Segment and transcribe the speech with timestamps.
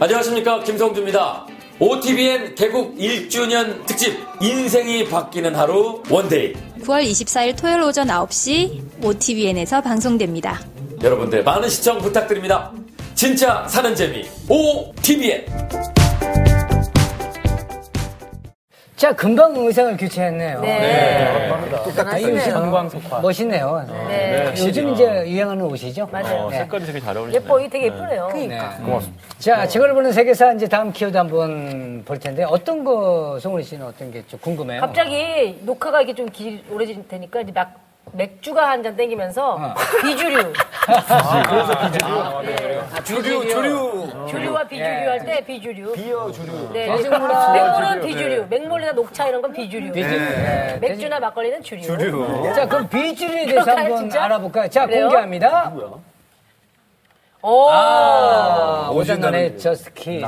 [0.00, 1.46] 안녕하십니까 김성주입니다.
[1.78, 6.52] OTBN 개국 1주년 특집 인생이 바뀌는 하루 One Day
[6.82, 10.60] 9월 24일 토요일 오전 9시 OTBN에서 방송됩니다.
[11.02, 12.72] 여러분들 많은 시청 부탁드립니다.
[13.14, 15.46] 진짜 사는 재미 OTBN
[19.02, 20.60] 자, 금방 의상을 교체했네요.
[20.60, 21.48] 네.
[21.84, 22.12] 똑같아요.
[22.28, 22.54] 멋있네요.
[22.54, 23.20] 전광석화.
[23.20, 23.84] 멋있네요.
[24.06, 24.54] 네.
[24.60, 26.08] 요즘 이제 유행하는 옷이죠?
[26.12, 26.42] 맞아요.
[26.42, 26.58] 어, 네.
[26.58, 27.34] 색깔이 되게 잘 어울리네.
[27.36, 28.28] 예뻐, 이 되게 예쁘네요.
[28.32, 28.60] 네.
[29.40, 34.12] 자, 지구를 보는 세계사 이제 다음 키워드 한번 볼 텐데 어떤 거 송은이 씨는 어떤
[34.12, 34.80] 게 좀 궁금해요?
[34.80, 37.74] 갑자기 녹화가 이게 좀 길, 오래질 테니까 이제 막
[38.12, 40.52] 맥주가 한 잔 땡기면서 비주류.
[41.46, 42.14] 그래서 비주류.
[42.92, 44.26] 아, 주류, 주류.
[44.28, 45.06] 주류와 비주류 예.
[45.06, 45.92] 할때 비주류.
[45.92, 46.70] beer 주류.
[46.72, 46.86] 네.
[46.96, 48.46] 대중문화 맥주는 비주류.
[48.50, 49.92] 맹물이나 녹차 이런 건 비주류.
[49.92, 50.18] 비주류.
[50.18, 50.78] 네.
[50.80, 51.82] 맥주나 막걸리는 주류.
[52.54, 54.24] 자, 그럼 비주류에 대해서 그럴까요, 한번 진짜?
[54.24, 54.68] 알아볼까요?
[54.68, 55.04] 자, 그래요?
[55.06, 55.72] 공개합니다.
[57.44, 57.68] 오.
[57.68, 60.24] 아, 오전에 Just Kids.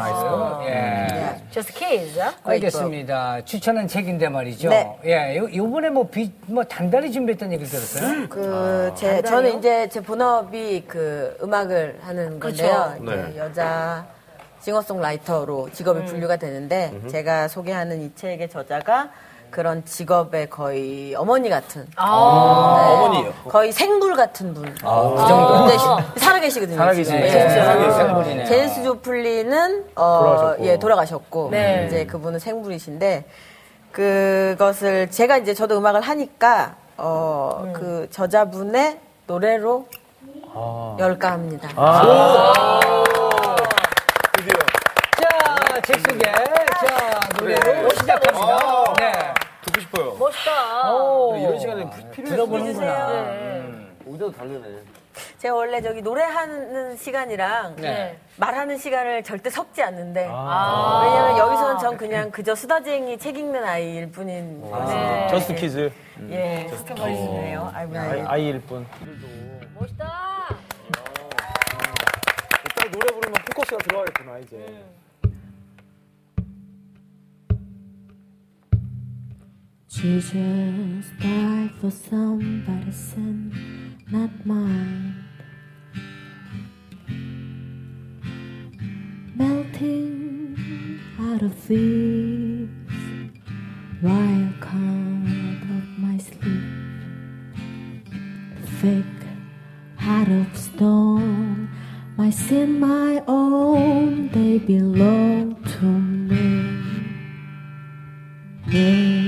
[0.67, 1.07] 예.
[1.53, 2.19] Just kids.
[2.21, 2.33] 어?
[2.43, 3.45] 알겠습니다.
[3.45, 4.71] 추천한 책인데 말이죠.
[4.71, 4.99] 네.
[5.05, 8.29] 예, 요, 요번에 뭐, 비, 뭐, 단단히 준비했던 얘기 들었어요?
[8.29, 12.97] 그, 제, 저는 이제 제 본업이 그 음악을 하는 건데요.
[12.99, 13.29] 그렇죠.
[13.29, 14.07] 이제 여자
[14.63, 19.11] 싱어송라이터로 직업이 분류가 되는데 제가 소개하는 이 책의 저자가
[19.55, 21.87] 그런 직업의 거의 어머니 같은.
[21.95, 22.11] 아.
[23.05, 23.33] 어머니예요.
[23.49, 24.65] 거의 생물 같은 분.
[24.65, 25.59] 그 정도.
[25.59, 25.85] 근데 시-
[26.21, 26.77] 살아계시거든요.
[26.77, 27.21] 살아계시네.
[27.21, 28.45] 네, 네.
[28.47, 30.67] 제니스 조플리는 어, 돌아가셨고.
[30.67, 31.85] 예 돌아가셨고 네.
[31.87, 33.27] 이제 그분은 생물이신데
[33.93, 39.87] 그것을 제가 이제 저도 음악을 하니까 어, 그 저자분의 노래로
[40.99, 41.69] 열까 합니다.
[45.21, 46.25] 자, 책 소개.
[46.33, 48.95] 자, 노래로 시작합니다.
[48.99, 49.35] 네.
[49.95, 50.15] 싶어요.
[50.19, 50.93] 멋있다.
[50.93, 52.31] 오, 이런 시간에 필요해.
[52.37, 53.27] 들어보는구나.
[54.07, 54.79] 오디오 다르네.
[55.39, 58.19] 제가 원래 저기 노래하는 시간이랑 네.
[58.37, 61.03] 말하는 시간을 절대 섞지 않는데 아.
[61.05, 65.93] 왜냐면 여기서는 전 그냥 그저 수다쟁이 책 읽는 아이일 뿐인 것인데 Just Kids.
[66.31, 67.71] 예 스켜버리시네요.
[67.73, 68.29] 아이고 아이고.
[68.29, 68.87] 아이일 뿐.
[69.79, 70.05] 멋있다.
[72.75, 74.85] 딱 노래 부르면 포커스가 들어가겠구나, 이제.
[79.95, 85.15] Jesus died for somebody's sin, not mine.
[89.37, 92.71] Melting out of thieves
[94.01, 96.65] while caught of my sleep.
[98.81, 99.05] Fake
[99.97, 101.69] heart of stone,
[102.17, 105.87] my sin, my own, they belong to
[108.73, 109.24] me.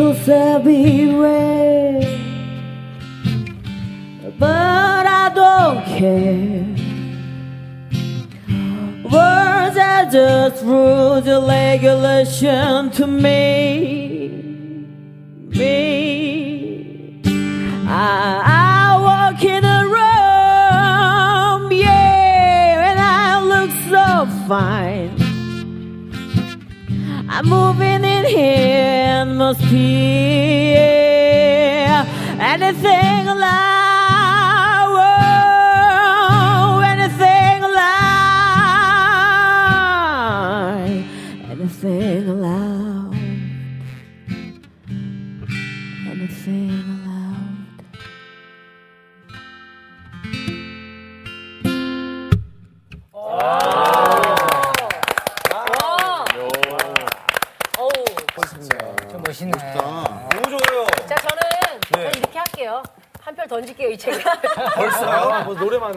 [0.00, 0.06] Me.
[0.06, 2.00] People's everywhere,
[4.38, 6.64] but I don't care.
[9.04, 14.28] Words are just rules and regulation to me.
[15.48, 17.22] Me,
[17.86, 24.89] I, I walk in a room, yeah, and I look so fine.
[27.32, 30.74] I'm moving in here and must be
[32.40, 33.89] anything alive,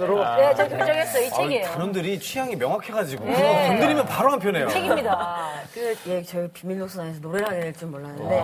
[0.07, 0.35] 뭐 노래만으로?
[0.41, 1.23] 네, 저 결정했어요.
[1.25, 1.71] 이 책이에요.
[1.73, 3.67] 그런들이 취향이 명확해가지고 네.
[3.67, 4.67] 건드리면 바로 한 편이에요.
[4.69, 5.49] 책입니다.
[5.73, 8.43] 그, 예, 저희 비밀독서관에서 노래를 하게 될 줄 몰랐는데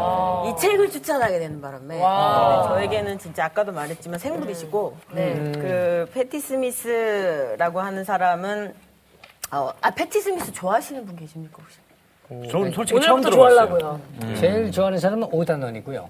[0.50, 2.02] 이 책을 추천하게 되는 바람에 네,
[2.68, 8.74] 저에게는 진짜 아까도 말했지만 생물이시고 그 패티 스미스라고 하는 사람은
[9.52, 11.80] 어, 아 패티 스미스 좋아하시는 분 계십니까 혹시?
[12.52, 13.80] 저는 솔직히 처음 오늘부터 들어봤어요.
[13.80, 14.36] 좋아하려고요.
[14.36, 16.08] 제일 좋아하는 사람은 오단원이고요.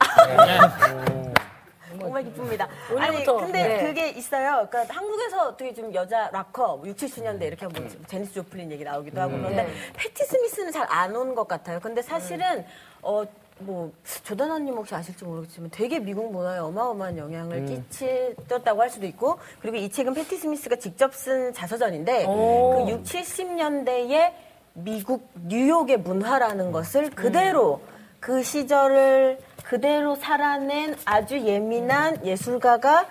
[2.10, 2.68] 정말 기쁩니다.
[2.92, 3.86] 오늘부터, 아니 근데 네.
[3.86, 4.68] 그게 있어요.
[4.70, 9.38] 그러니까 한국에서 어떻게 좀 여자 락커 6, 70년대 이렇게 뭐 제니스 조플린 얘기 나오기도 하고
[9.38, 11.80] 그런데 패티 스미스는 잘 안 온 것 같아요.
[11.80, 12.66] 근데 사실은
[13.02, 13.24] 어.
[13.62, 13.92] 뭐
[14.24, 19.90] 조단아님 혹시 아실지 모르겠지만 되게 미국 문화에 어마어마한 영향을 끼쳤다고 할 수도 있고 그리고 이
[19.90, 24.32] 책은 패티 스미스가 직접 쓴 자서전인데 그 6, 70년대의
[24.76, 27.82] 미국 뉴욕의 문화라는 것을 그대로
[28.20, 33.06] 그 시절을 그대로 살아낸 아주 예민한 예술가가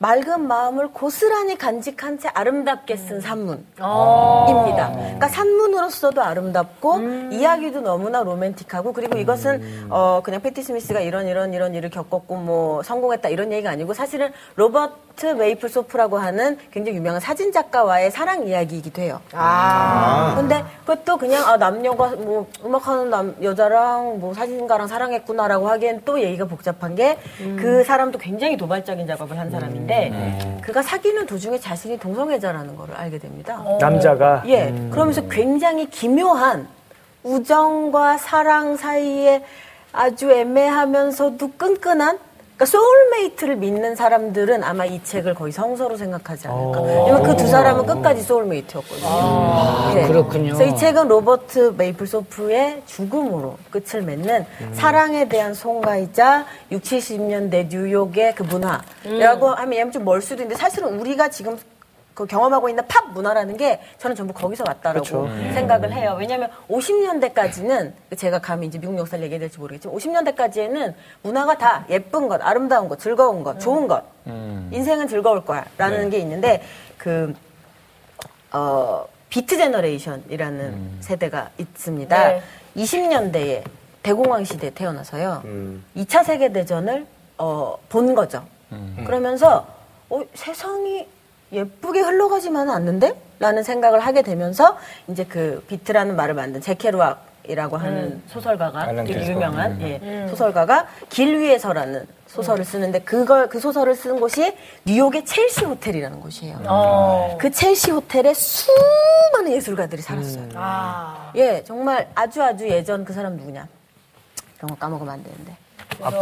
[0.00, 3.66] 맑은 마음을 고스란히 간직한 채 아름답게 쓴 산문입니다.
[4.94, 7.00] 그러니까 산문으로서도 아름답고
[7.32, 12.82] 이야기도 너무나 로맨틱하고 그리고 이것은 어 그냥 패티 스미스가 이런 이런 이런 일을 겪었고 뭐
[12.84, 19.02] 성공했다 이런 얘기가 아니고 사실은 로버트 메이플 소프라고 하는 굉장히 유명한 사진 작가와의 사랑 이야기이기도
[19.02, 19.20] 해요.
[19.32, 20.34] 아.
[20.36, 26.44] 근데 그것도 그냥 아 남녀가 뭐 음악하는 남 여자랑 뭐 사진가랑 사랑했구나라고 하기엔 또 얘기가
[26.44, 29.87] 복잡한 게그 사람도 굉장히 도발적인 작업을 한 사람인데
[30.62, 33.62] 그가 사귀는 도중에 자신이 동성애자라는 걸 알게 됩니다.
[33.80, 34.42] 남자가?
[34.46, 36.68] 예, 그러면서 굉장히 기묘한
[37.22, 39.42] 우정과 사랑 사이에
[39.92, 42.18] 아주 애매하면서도 끈끈한
[42.58, 46.80] 그러니까 soulmate를 믿는 사람들은 아마 이 책을 거의 성서로 생각하지 않을까.
[46.82, 49.06] 왜냐면 그 두 사람은 끝까지 soulmate였거든요.
[49.96, 50.02] 예.
[50.08, 50.54] 그렇군요.
[50.56, 58.42] 그래서 이 책은 로버트 메이플소프의 죽음으로 끝을 맺는 사랑에 대한 송가이자 60, 70년대 뉴욕의 그
[58.42, 61.56] 문화라고 하면 얘는 좀 멀 수도 있는데 사실은 우리가 지금
[62.18, 66.16] 그 경험하고 있는 팝 문화라는 게 저는 전부 거기서 왔다라고 생각을 해요.
[66.18, 72.42] 왜냐하면 50년대까지는 제가 감히 이제 미국 역사를 얘기해야 될지 모르겠지만 50년대까지에는 문화가 다 예쁜 것,
[72.42, 76.64] 아름다운 것, 즐거운 것, 좋은 것, 인생은 즐거울 거야라는 게 있는데
[76.96, 77.32] 그
[78.50, 82.28] 어, 비트 제너레이션이라는 세대가 있습니다.
[82.30, 82.42] 네.
[82.76, 83.62] 20년대에
[84.02, 85.44] 대공황 시대에 태어나서요.
[85.96, 87.06] 2차 세계 대전을
[87.36, 88.44] 어, 본 거죠.
[89.06, 89.68] 그러면서
[90.10, 91.06] 어, 세상이
[91.52, 93.14] 예쁘게 흘러가지만은 않는데?
[93.40, 99.80] 라는 생각을 하게 되면서 이제 그 비트라는 말을 만든 제케루악 이라고 하는 소설가가 되게 유명한
[99.80, 104.54] 예, 소설가가 길 위에서라는 소설을 쓰는데 그걸 그 소설을 쓴 곳이
[104.84, 106.58] 뉴욕의 첼시 호텔이라는 곳이에요.
[106.66, 107.38] 어.
[107.40, 110.48] 그 첼시 호텔에 수많은 예술가들이 살았어요.
[110.56, 111.32] 아.
[111.36, 113.66] 예, 정말 아주 아주 예전 그 사람 누구냐?
[114.58, 115.56] 이런 거 까먹으면 안 되는데.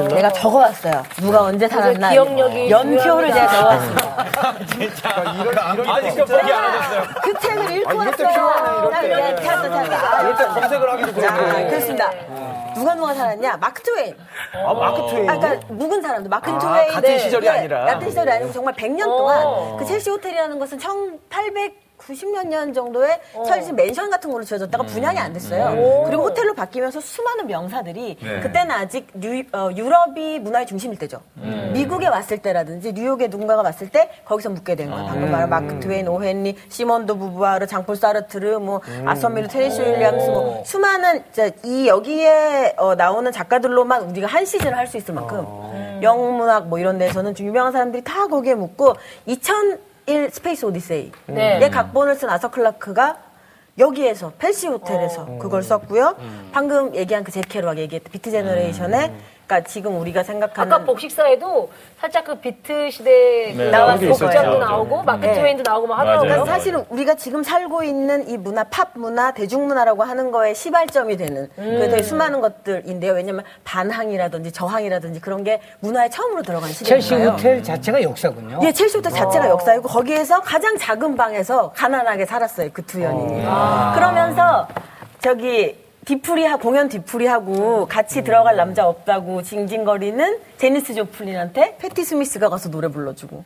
[0.09, 1.03] 내가 적어왔어요.
[1.21, 2.11] 누가 언제 살았나.
[2.11, 3.49] 기억력이 연표를 제가.
[3.49, 4.27] 적어왔습니다.
[5.93, 7.03] 아직도 포기 안 하셨어요.
[7.23, 8.33] 그 책을 읽고 아, 이럴 때 왔어요.
[8.33, 9.09] 필요하네, 이럴 때.
[9.11, 10.17] 자, 예, 찾았다, 찾았다.
[10.17, 11.69] 아, 이럴 때 검색을 하기도 자, 그렇고.
[11.69, 12.11] 그렇습니다.
[12.75, 13.57] 누가 누가 살았냐?
[13.59, 14.17] 마크 트웨인.
[14.67, 15.31] 아, 마크 트웨인.
[15.31, 16.29] 아, 그러니까 묵은 사람들.
[16.31, 16.93] 마크 아, 트웨인.
[16.95, 17.85] 같은 시절이 예, 아니라.
[17.87, 20.79] 같은 시절이 아니고 정말 100년 동안 그 첼시 호텔이라는 것은
[21.99, 26.05] 1890몇 년 정도에 첼시 맨션 같은 걸로 지어졌다가 분양이 안 됐어요.
[26.07, 31.21] 그리고 호텔로 바뀌면서 수많은 명사들이 그때는 아직 뉴, 어, 유럽이 문화의 중심일 때죠.
[31.73, 35.07] 미국에 왔을 때라든지 뉴욕에 누군가가 왔을 때 거기서 묵게 된 거예요.
[35.07, 40.31] 방금 말한 마크 트웨인, 오헨리, 시몬 드 보부아르, 장폴 사르트르, 뭐 아서 밀러, 테네시 윌리엄스,
[40.31, 41.25] 뭐 수많은
[41.65, 45.45] 이 여기에 어, 나오는 작가들로만 우리가 한 시즌을 할 수 있을 만큼
[46.01, 48.95] 영문학 뭐 이런 데서는 좀 유명한 사람들이 다 거기에 묵고
[50.07, 51.71] 2001 Space Odyssey의 네.
[51.71, 53.19] 각본을 쓴 아서 클라크가
[53.79, 56.17] 여기에서 첼시 호텔에서 그걸 썼고요.
[56.53, 59.13] 방금 얘기한 그 제케로가 얘기했던 비트 제너레이션의
[59.47, 61.71] 그러니까 지금 우리가 생각하는 아까 복식사에도
[62.01, 64.07] 살짝 그 비트 시대 그 네, 나왔고.
[64.09, 64.59] 복장도.
[64.59, 65.35] 나오고 마크 네.
[65.35, 65.99] 트웨인도 나오고 막.
[66.01, 66.29] 하더라고요.
[66.31, 71.49] 그러니까 사실은 우리가 지금 살고 있는 이 문화, 팝 문화, 대중문화라고 하는 거에 시발점이 되는
[71.55, 73.13] 그 되게 수많은 것들인데요.
[73.13, 77.31] 왜냐면 반항이라든지 저항이라든지 그런 게 문화에 처음으로 들어간 첼시 시대니까요.
[77.35, 78.59] 호텔 자체가 역사군요.
[78.65, 82.71] 예, 첼시 호텔 자체가 역사이고 거기에서 가장 작은 방에서 가난하게 살았어요.
[82.73, 83.43] 그 두 연인이.
[83.95, 84.69] 그러면서
[85.21, 85.86] 저기
[86.17, 92.87] 뒤풀이하 공연 뒤풀이 하고 같이 들어갈 남자 없다고 징징거리는 제니스 조플린한테 패티 스미스가 가서 노래
[92.89, 93.45] 불러주고.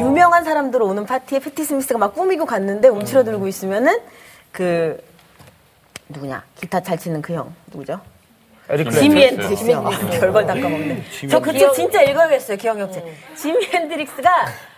[0.00, 4.00] 유명한 사람들 오는 파티에 패티 스미스가 막 꾸미고 갔는데 움츠러들고 있으면은
[4.50, 5.00] 그
[6.08, 6.42] 누구냐?
[6.60, 7.54] 기타 잘 치는 그 형.
[7.68, 8.00] 누구죠?
[8.68, 9.84] 에릭 지미 핸드릭스요.
[10.20, 11.02] 별걸 다 까먹네.
[11.30, 13.04] 저 그 책 진짜 읽어야겠어요, 기억력책.
[13.36, 14.30] 지미 핸드릭스가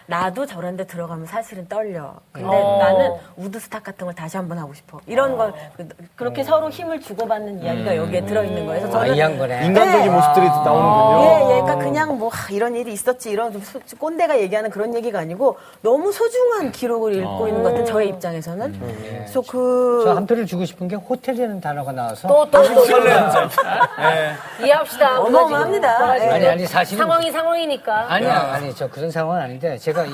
[0.06, 2.14] 나도 저런 데 들어가면 사실은 떨려.
[2.32, 5.00] 근데 나는 우드스탁 같은 걸 다시 한번 하고 싶어.
[5.06, 8.80] 이런 걸 그- 그렇게 서로 힘을 주고받는 이야기가 여기에 들어있는 거예요.
[8.82, 9.64] 그래서 아, 저는 이한 거네.
[9.66, 10.14] 인간적인 네.
[10.14, 11.23] 모습들이 나오는군요.
[11.25, 14.94] 예, 예, 그러니까 그냥 뭐 하, 이런 일이 있었지 이런 좀 소- 꼰대가 얘기하는 그런
[14.94, 18.78] 얘기가 아니고 너무 소중한 기록을 읽고 있는 것 같은 저의 입장에서는.
[18.78, 22.84] 그래서 그 저한 표를 주고 싶은 게 호텔이라는 단어가 나와서 또, 또, 또.
[24.62, 25.20] 이해합시다.
[25.20, 26.18] 어마어마합니다.
[26.18, 26.28] 예.
[26.30, 28.12] 아니 아니 사실은 상황이 상황이니까.
[28.12, 30.11] 아니야 아니 저 그런 상황은 아닌데 제가 이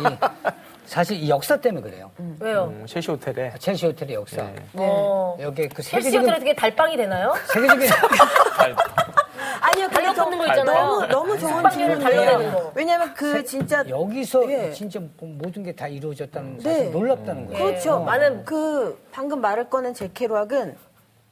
[0.85, 2.11] 사실 이 역사 때문에 그래요.
[2.41, 2.73] 왜요?
[2.87, 3.53] 첼시 호텔에.
[3.59, 4.45] 첼시 호텔의 역사.
[4.75, 5.37] 어.
[5.41, 7.33] 여기 그 세계적인 호텔에 되게 달빵이 되나요?
[7.47, 7.89] 세계적인
[9.63, 10.87] 아니요, 근데 달려 저- 꽂는 거 있잖아요.
[10.87, 12.53] 너무 너무 좋은 질문이에요.
[12.53, 12.73] 거.
[12.75, 14.73] 왜냐면 그 진짜 여기서 예.
[14.73, 16.91] 진짜 모든 게 다 이루어졌다는 사실 네.
[16.91, 17.65] 놀랍다는 거예요.
[17.65, 17.95] 그렇죠.
[17.95, 18.05] 어.
[18.05, 20.77] 많은 그 방금 말을 꺼낸 제케루악은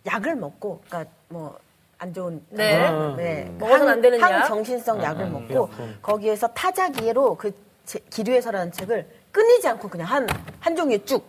[0.07, 1.59] 약을 먹고, 그러니까 뭐.
[2.01, 2.75] 안 좋은 네.
[2.81, 3.51] 약, 네.
[3.59, 4.31] 먹어서는 안 되는 약?
[4.31, 5.69] 항 정신성 약을 먹고
[6.01, 7.51] 거기에서 타자기로 그
[7.89, 10.27] 제- 기류에서라는 책을 끊이지 않고 그냥 한
[10.61, 11.25] 한 종이에 쭉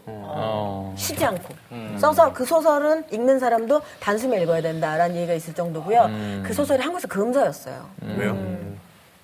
[0.98, 1.54] 쉬지 않고.
[1.98, 6.10] 써서 그 소설은 읽는 사람도 단숨에 읽어야 된다라는 얘기가 있을 정도고요.
[6.44, 7.89] 그 소설이 한국에서 금서였어요.
[8.18, 8.38] 왜요?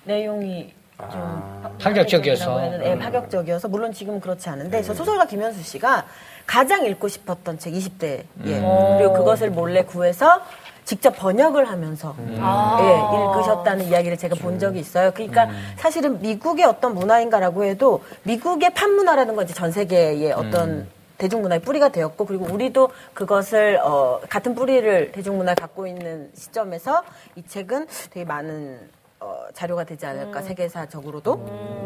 [0.06, 0.74] 내용이
[1.12, 2.46] 좀 파격적이어서.
[2.46, 2.86] 파격적이라고 해야 되나?
[2.86, 3.68] 예, 파격적이어서.
[3.68, 6.06] 물론 지금은 그렇지 않은데 저 소설가 김현수 씨가
[6.46, 8.62] 가장 읽고 싶었던 책 20대 예
[8.98, 10.42] 그리고 그것을 몰래 구해서
[10.86, 15.12] 직접 번역을 하면서 예, 읽으셨다는 이야기를 제가 본 적이 있어요.
[15.12, 20.88] 그러니까 사실은 미국의 어떤 문화인가라고 해도 미국의 판문화라는 건 이제 전 세계의 어떤
[21.18, 27.04] 대중문화의 뿌리가 되었고 그리고 우리도 그것을 어, 같은 뿌리를 대중문화에 갖고 있는 시점에서
[27.36, 28.80] 이 책은 되게 많은
[29.20, 31.38] 어, 자료가 되지 않을까 세계사적으로도.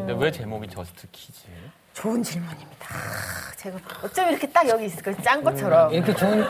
[0.07, 1.68] 근데 왜 제목이 Just Kids예요?
[1.99, 2.87] 좋은 질문입니다.
[2.93, 5.17] 아, 제가 어쩜 이렇게 딱 여기 있을까요?
[5.21, 5.93] 짠 것처럼.
[5.93, 6.45] 이렇게 좋은,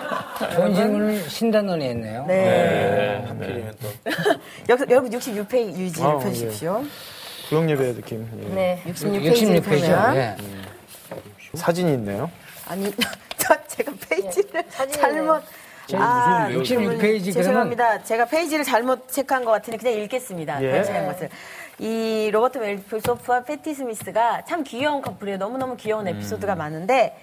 [0.53, 2.25] 좋은 질문을 신단원이 했네요.
[2.27, 3.25] 네.
[3.27, 3.89] 하필이면 또
[4.69, 6.83] 여기서 여러분 66페이지 유지를 아, 펴주십시오.
[7.49, 8.29] 구역 예배 느낌.
[8.43, 8.53] 예.
[8.53, 8.83] 네.
[8.85, 10.05] 66페이지를 66페이지요.
[10.05, 10.35] 보면 예.
[11.55, 12.29] 사진이 있네요.
[12.67, 12.93] 아니
[13.37, 15.41] 저 제가 페이지를 잘못
[15.95, 18.03] 아, 66페이지 죄송합니다.
[18.03, 20.61] 제가 페이지를 잘못 체크한 것 같으니 그냥 읽겠습니다.
[20.63, 20.71] 예.
[20.73, 21.29] 편집한 것을.
[21.79, 25.37] 이 로버트 멜필소프와 패티 스미스가 참 귀여운 커플이에요.
[25.37, 27.17] 너무너무 귀여운 에피소드가 많은데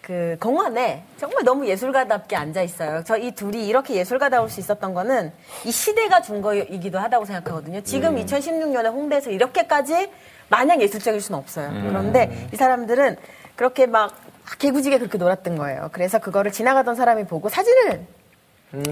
[0.00, 3.04] 그 공원에 정말 너무 예술가답게 앉아 있어요.
[3.04, 5.30] 저 이 둘이 이렇게 예술가다울 수 있었던 거는
[5.66, 7.82] 이 시대가 준 거이기도 하다고 생각하거든요.
[7.82, 10.10] 지금 2016년에 홍대에서 이렇게까지
[10.48, 11.70] 마냥 예술적일 수는 없어요.
[11.86, 13.18] 그런데 이 사람들은
[13.54, 14.16] 그렇게 막
[14.58, 15.90] 개구지게 그렇게 놀았던 거예요.
[15.92, 18.00] 그래서 그거를 지나가던 사람이 보고 사진을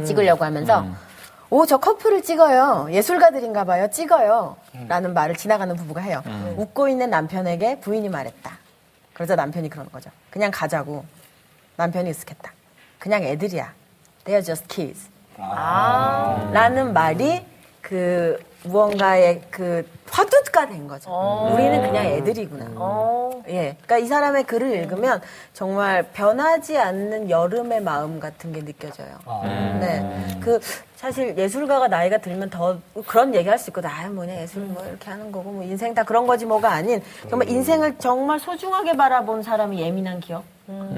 [0.04, 0.84] 찍으려고 하면서
[1.50, 2.88] 오, 저 커플을 찍어요.
[2.90, 3.88] 예술가들인가 봐요.
[3.90, 4.56] 찍어요.
[4.86, 6.22] 라는 말을 지나가는 부부가 해요.
[6.56, 8.58] 웃고 있는 남편에게 부인이 말했다.
[9.14, 10.10] 그러자 남편이 그러는 거죠.
[10.30, 11.04] 그냥 가자고.
[11.76, 12.50] 남편이 으쓱했다.
[12.98, 13.72] 그냥 애들이야.
[14.24, 15.08] They're just kids.
[16.52, 17.46] 라는 말이
[17.80, 21.10] 그 무언가의 그 화두가 된 거죠.
[21.54, 22.66] 우리는 그냥 애들이구나.
[23.48, 23.76] 예.
[23.82, 25.22] 그러니까 이 사람의 글을 읽으면
[25.54, 29.16] 정말 변하지 않는 여름의 마음 같은 게 느껴져요.
[29.80, 30.38] 네.
[30.40, 30.60] 그
[30.98, 32.76] 사실 예술가가 나이가 들면 더
[33.06, 33.88] 그런 얘기 할 수 있거든.
[33.88, 37.00] 아, 뭐냐, 예술 뭐 이렇게 하는 거고, 뭐 인생 다 그런 거지 뭐가 아닌
[37.30, 40.42] 정말 인생을 정말 소중하게 바라본 사람이 예민한 기억.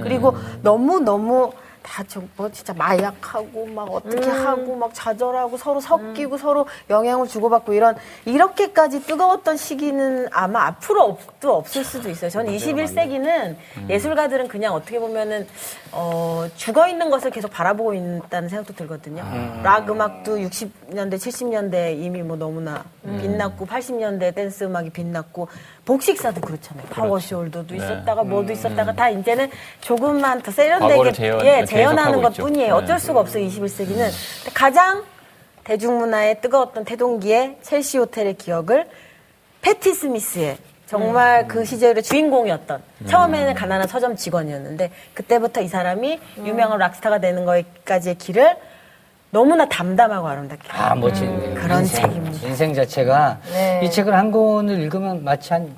[0.03, 1.53] 그리고 너무 너무
[1.83, 7.97] 다뭐 진짜 마약하고 막 어떻게 하고 막 좌절하고 서로 섞이고 서로 영향을 주고받고 이런
[8.27, 12.31] 이렇게까지 뜨거웠던 시기는 아마 앞으로 없도 없을 수도 있어요.
[12.31, 13.57] 저는 21세기는
[13.89, 15.47] 예술가들은 그냥 어떻게 보면은
[15.93, 19.23] 어, 죽어 있는 것을 계속 바라보고 있다는 생각도 들거든요.
[19.63, 25.49] 락 음악도 60년대, 70년대 이미 뭐 너무나 빛났고 80년대 댄스 음악이 빛났고
[25.85, 26.87] 복식사도 그렇잖아요.
[26.91, 30.95] 파워숄더도 있었다가 뭐도 있었다가 다 이제는 조금만 더 세련되게
[31.45, 32.35] 예, 재현하는 것.
[32.37, 32.67] 뿐이에요.
[32.67, 32.71] 네.
[32.85, 33.47] 어쩔 수가 없어요.
[33.47, 33.87] 21세기는.
[33.89, 35.05] 근데 가장
[35.65, 38.89] 대중문화의 뜨거웠던 태동기의 첼시 호텔의 기억을
[39.63, 47.19] 패티 스미스의 정말 그 시절의 주인공이었던 처음에는 가난한 서점 직원이었는데 그때부터 이 사람이 유명한 락스타가
[47.21, 48.57] 되는 거기까지의 길을
[49.31, 51.55] 너무나 담담하고 아름답게 아, 멋진.
[51.55, 52.49] 그런 인생, 책입니다.
[52.49, 53.81] 인생 자체가 네.
[53.85, 55.77] 이 책을 한 권을 읽으면 마치 한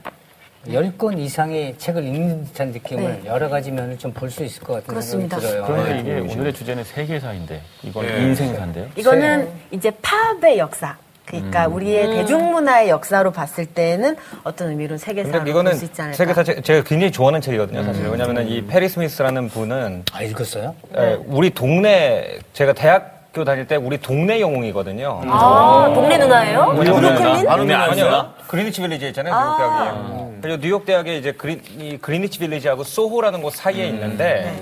[0.69, 3.21] 10권 이상의 책을 읽는 듯한 느낌을 네.
[3.27, 5.39] 여러 가지 면을 좀 볼 수 있을 것 같은 그렇습니다.
[5.41, 5.85] 생각이 들어요.
[5.85, 6.21] 그런데 네.
[6.21, 8.89] 이게 오늘의 주제는 세계사인데 이건 인생사인데요?
[8.97, 10.97] 이거는 이제 팝의 역사.
[11.25, 16.17] 그러니까 우리의 대중문화의 역사로 봤을 때는 어떤 의미로 세계사로 이거는 볼수 있지 않을까.
[16.17, 18.07] 세계사 제- 제가 굉장히 좋아하는 책이거든요, 사실.
[18.09, 20.75] 왜냐면은 이 페리 스미스라는 분은 아, 읽었어요?
[20.99, 25.23] 예, 우리 동네 제가 대학 교 다닐 때 우리 동네 영웅이거든요.
[25.27, 26.75] 아, 동네 누나예요?
[26.77, 27.49] 브루클린?
[27.49, 28.33] 아니요, 아니요.
[28.47, 30.41] 그리니치 빌리지에 있잖아요, 뉴욕 대학이.
[30.43, 34.55] 그리고 뉴욕 대학에 이제 그리, 이 그리니치 빌리지하고 소호라는 곳 사이에 있는데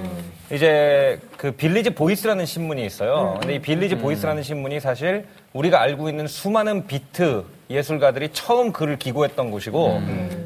[0.53, 3.39] 이제 그 Village Voice라는 신문이 있어요.
[3.41, 9.51] 근데 이 Village Voice라는 신문이 사실 우리가 알고 있는 수많은 비트 예술가들이 처음 글을 기고했던
[9.51, 10.01] 곳이고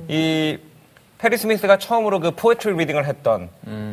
[0.08, 0.58] 이
[1.18, 3.48] 패티 스미스가 처음으로 그 poetry reading을 했던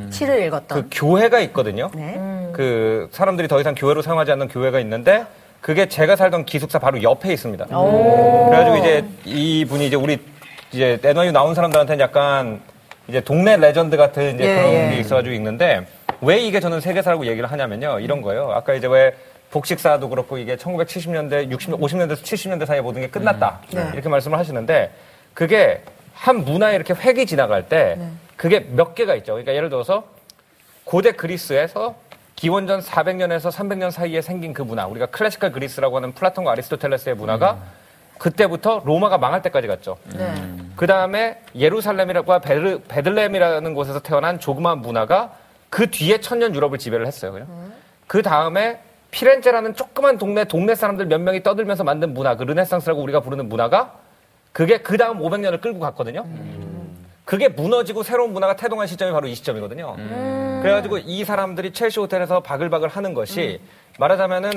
[0.09, 0.67] 시를 읽었던.
[0.67, 1.89] 그 교회가 있거든요.
[1.95, 2.19] 네.
[2.53, 5.25] 그 사람들이 더 이상 교회로 사용하지 않는 교회가 있는데
[5.61, 7.65] 그게 제가 살던 기숙사 바로 옆에 있습니다.
[7.65, 10.19] 그래가지고 이제 이 분이 이제 우리
[10.71, 12.61] 이제 NYU 나온 사람들한테는 약간
[13.07, 14.89] 이제 동네 레전드 같은 이제 예, 그런 예.
[14.91, 15.85] 게 있어가지고 있는데
[16.21, 18.51] 왜 이게 저는 세계사라고 얘기를 하냐면요 이런 거예요.
[18.51, 19.13] 아까 이제 왜
[19.51, 23.89] 복식사도 그렇고 이게 1970년대, 60, 50년대, 70년대 사이에 모든 게 끝났다 네.
[23.93, 24.91] 이렇게 말씀을 하시는데
[25.33, 28.07] 그게 한 문화에 이렇게 획이 지나갈 때 네.
[28.37, 29.33] 그게 몇 개가 있죠.
[29.33, 30.05] 그러니까 예를 들어서
[30.85, 31.95] 고대 그리스에서
[32.35, 37.57] 기원전 400년에서 300년 사이에 생긴 그 문화, 우리가 classical 그리스라고 하는 플라톤과 아리스토텔레스의 문화가
[38.17, 39.97] 그때부터 로마가 망할 때까지 갔죠.
[40.15, 40.33] 네.
[40.75, 45.33] 그 다음에 예루살렘이라고 베르, 베들레헴이라는 곳에서 태어난 조그마한 문화가
[45.69, 47.31] 그 뒤에 천년 유럽을 지배를 했어요.
[47.31, 47.47] 그냥.
[48.07, 48.79] 그 다음에
[49.11, 53.93] 피렌체라는 조그만 동네, 동네 사람들 몇 명이 떠들면서 만든 문화, 그 르네상스라고 우리가 부르는 문화가
[54.51, 56.25] 그게 그 다음 500년을 끌고 갔거든요.
[57.31, 59.95] 그게 무너지고 새로운 문화가 태동한 시점이 바로 이 시점이거든요.
[60.61, 63.61] 그래가지고 이 사람들이 첼시 호텔에서 바글바글 하는 것이
[63.99, 64.51] 말하자면은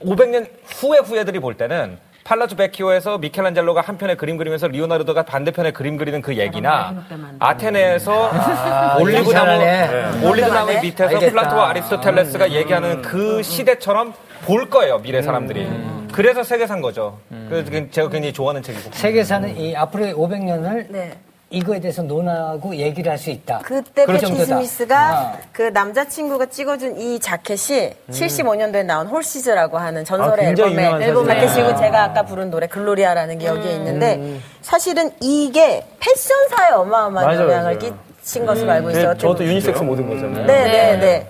[0.00, 6.20] 500년 후의 후예들이 볼 때는 팔라조 베키오에서 미켈란젤로가 한편에 그림 그리면서 리오나르도가 반대편에 그림 그리는
[6.20, 7.04] 그 얘기나
[7.38, 10.26] 아테네에서 올리브 얘기 나무 잘하네.
[10.26, 11.30] 올리브 나무 밑에서 알겠다.
[11.30, 14.14] 플라토와 아리스토텔레스가 얘기하는 그 시대처럼
[14.46, 15.68] 볼 거예요 미래 사람들이.
[16.10, 17.20] 그래서 세계사인 거죠.
[17.48, 18.90] 그래서 제가 굉장히 좋아하는 책이고.
[18.92, 21.12] 세계사는 이 앞으로의 500년을 네.
[21.54, 23.60] 이거에 대해서 논하고 얘기를 할 수 있다.
[23.64, 24.44] 그때 그럴 패티 정도다.
[24.56, 25.38] 스미스가 아.
[25.52, 31.26] 그 남자친구가 찍어준 이 자켓이 75년도에 나온 Horses라고 하는 전설의 아, 앨범에 앨범.
[31.26, 37.76] 자켓이고 제가 아까 부른 노래 Gloria라는 게 여기에 있는데 사실은 이게 패션사에 어마어마한 맞아요, 영향을
[37.76, 37.78] 맞아요.
[38.22, 39.12] 끼친 것으로 알고 있어요.
[39.12, 40.46] 네, 저도 유니섹스 모든 거잖아요.
[40.46, 41.28] 네, 네, 네.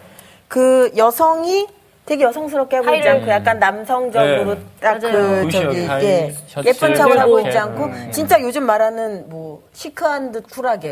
[0.48, 1.66] 그 여성이
[2.06, 4.60] 되게 여성스럽게 하고 있지 않고 약간 남성적으로 네.
[4.80, 5.50] 딱그 맞아요.
[5.50, 6.34] 저기 예,
[6.66, 7.40] 예쁜 척을 하고.
[7.40, 10.90] 있지 않고 진짜 요즘 말하는 뭐 시크한 듯 쿨하게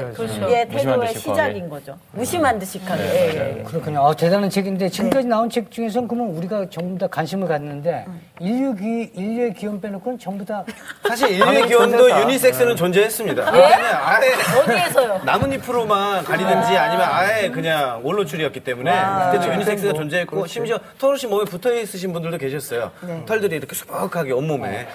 [0.49, 1.14] 예, 무심한 듯 태도의.
[1.14, 1.99] 시작인 거죠.
[2.12, 3.02] 무심한 듯 시크하게.
[3.02, 3.62] 예, 예.
[3.62, 4.07] 그렇군요.
[4.07, 8.07] 아, 대단한 책인데 지금까지 나온 책 중에서는 그러면 우리가 전부 다 관심을 갖는데
[8.40, 10.64] 인류 기 인류의 기원 빼놓고는 전부 다
[11.07, 13.50] 사실 인류 기원도 유니섹스는 존재했습니다.
[13.50, 15.21] 그냥 아예 어디에서요?
[15.26, 18.90] 나뭇잎으로만 가리든지 아니면 아예 그냥 원로출이었기 때문에
[19.33, 22.93] 그때도 유니섹스가 존재했고 심지어 털옷이 몸에 붙어 있으신 분들도 계셨어요.
[23.27, 24.87] 털들이 이렇게 수북하게 온몸에.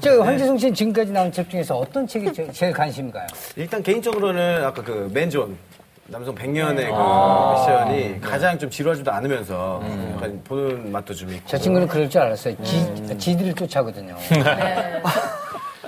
[0.00, 3.26] 저 황지성 씨는 지금까지 나온 책 중에서 어떤 책이 제- 제일 관심이 가요?
[3.56, 5.58] 일단 개인적으로는 아까 그 맨존
[6.06, 7.56] 남성 100년의 그 아.
[7.56, 9.82] 패션이 가장 좀 지루하지도 않으면서
[10.14, 11.42] 약간 보는 맛도 좀 있고.
[11.48, 12.54] 저 친구는 그럴 줄 알았어요.
[12.62, 14.16] 지, 지들을 쫓아거든요.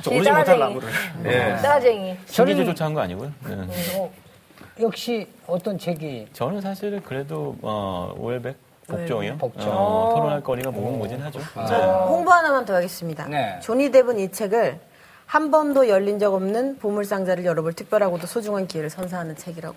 [0.03, 0.59] 좀 오르지 못할 따라쟁이.
[0.59, 0.89] 나무를.
[1.25, 1.39] 예.
[1.63, 2.17] 따라쟁이.
[2.27, 3.31] 신기주 쫓아한 거 아니고요.
[3.47, 4.11] 네.
[4.81, 8.57] 역시 어떤 책이 저는 사실은 그래도 어, 오엘백
[8.89, 9.37] 복종이요.
[9.37, 9.69] 복종.
[9.71, 11.39] 어, 토론할 거리가 무궁무진하죠.
[11.39, 11.77] 네.
[12.09, 13.27] 홍보 하나만 더 하겠습니다.
[13.27, 13.61] 네.
[13.61, 14.81] 조니 뎁은 이 책을
[15.29, 19.77] 한 번도 열린 적 없는 보물상자를 열어볼 특별하고도 소중한 기회를 선사하는 책이라고.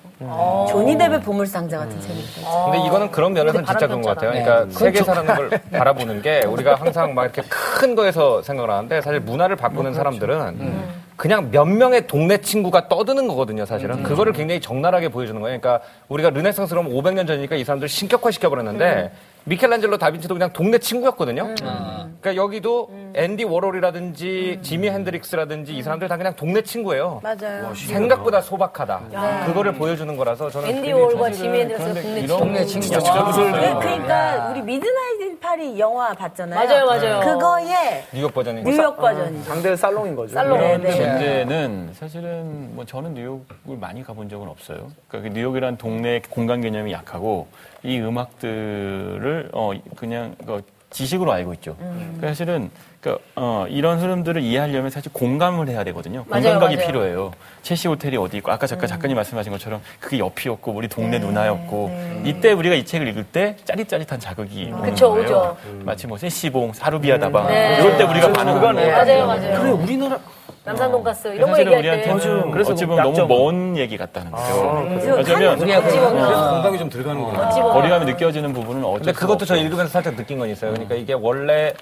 [0.69, 2.63] 조니 뎁의 보물상자 같은 책입니다.
[2.63, 4.31] 근데 이거는 그런 면에서는 진짜 그런 것 같아요.
[4.31, 4.71] 그러니까 네.
[4.71, 9.93] 세계사라는 걸 바라보는 게 우리가 항상 막 이렇게 큰 거에서 생각을 하는데 사실 문화를 바꾸는
[9.93, 14.03] 사람들은 그냥 몇 명의 동네 친구가 떠드는 거거든요, 사실은.
[14.03, 15.59] 그거를 굉장히 적나라하게 보여주는 거예요.
[15.59, 19.11] 그러니까 우리가 르네상스로 500년 전이니까 이 사람들 신격화 시켜버렸는데
[19.43, 21.55] 미켈란젤로 다빈치도 그냥 동네 친구였거든요.
[21.55, 27.21] 그러니까 여기도 앤디 워홀이라든지 지미 핸드릭스라든지 이 사람들 다 그냥 동네 친구예요.
[27.23, 27.73] 맞아요.
[27.73, 29.45] 생각보다 소박하다.
[29.47, 32.37] 그거를 보여주는 거라서 저는 앤디 워홀과 지미 핸드릭스가 동네 친구.
[32.37, 32.87] 동네 친구.
[32.89, 36.67] 그, 그러니까 우리 Midnight in Paris 영화 봤잖아요.
[36.67, 37.19] 맞아요, 맞아요.
[37.21, 39.43] 그거의 뉴욕 버전인 뉴욕 버전이죠.
[39.43, 40.33] 상대 살롱인 거죠.
[40.33, 40.59] 살롱.
[40.59, 41.07] 네, 근데 네.
[41.07, 44.91] 문제는 사실은 뭐 저는 뉴욕을 많이 가본 적은 없어요.
[45.07, 47.47] 그러니까 그 뉴욕이란 동네 공간 개념이 약하고
[47.83, 51.75] 이 음악들을 어 그냥 그 지식으로 알고 있죠.
[51.79, 52.15] 음.
[52.17, 56.25] 그러니까 사실은 그러니까 어 이런 흐름들을 이해하려면 사실 공감을 해야 되거든요.
[56.27, 56.85] 맞아요, 공감각이 맞아요.
[56.85, 56.87] 음.
[56.87, 57.31] 필요해요.
[57.63, 62.21] 채시 호텔이 어디 있고 아까 잠깐 작가님 말씀하신 것처럼 그게 옆이었고 우리 동네 네, 누나였고
[62.25, 65.23] 이때 우리가 이 책을 읽을 때 짜릿짜릿한 자극이 오는 그쵸, 거예요.
[65.25, 65.57] 오죠.
[65.83, 67.77] 마치 뭐 세시봉, 사루비아 다방 네.
[67.79, 68.91] 이럴 때 우리가 반응하는 거예요.
[68.91, 69.59] 맞아요, 맞아요.
[69.61, 70.19] 그래 우리나라
[70.63, 72.09] 남산 돈가스 이런 거 사실은 얘기할 때.
[72.11, 73.27] 우리한테는 그래서 어찌 보면 너무.
[73.27, 74.85] 먼 얘기 같다는 거죠.
[74.89, 77.49] 그래서 왜냐면 우리하고 그래서 공감이 좀 들어가는구나.
[77.49, 79.55] 거리감이 느껴지는 부분은 어쩔 근데 수가 그것도 저.
[79.55, 80.71] 읽으면서 살짝 느낀 건 있어요.
[80.71, 81.73] 그러니까 이게 원래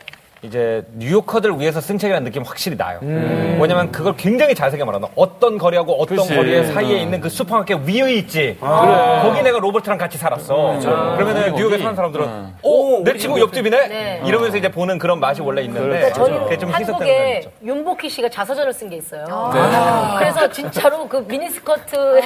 [0.42, 3.00] 이제 뉴요커들 위해서 쓴 책이라는 느낌 이 확실히 나요.
[3.60, 6.36] 왜냐면 그걸 굉장히 자세하게 말하나 어떤 거리하고 어떤 그치.
[6.36, 8.58] 거리의 사이에 있는 그 슈퍼마켓 위에 있지.
[8.60, 10.80] 거기 내가 로버트랑 같이 살았어.
[11.18, 11.78] 그러면은 거기, 뉴욕에.
[11.80, 12.54] 사는 사람들은 응.
[12.64, 13.88] 오, 내 친구 옆집이네.
[13.88, 14.22] 네.
[14.26, 17.52] 이러면서 이제 보는 그런 맛이 원래 있는데 저는 그게 좀 희석되는 있죠.
[17.64, 19.52] 윤복희 씨가 자서전을 쓴 게 있어요.
[20.18, 22.22] 그래서 진짜로 그 미니스커트.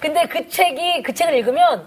[0.00, 1.86] 근데 그 책이, 그 책을 읽으면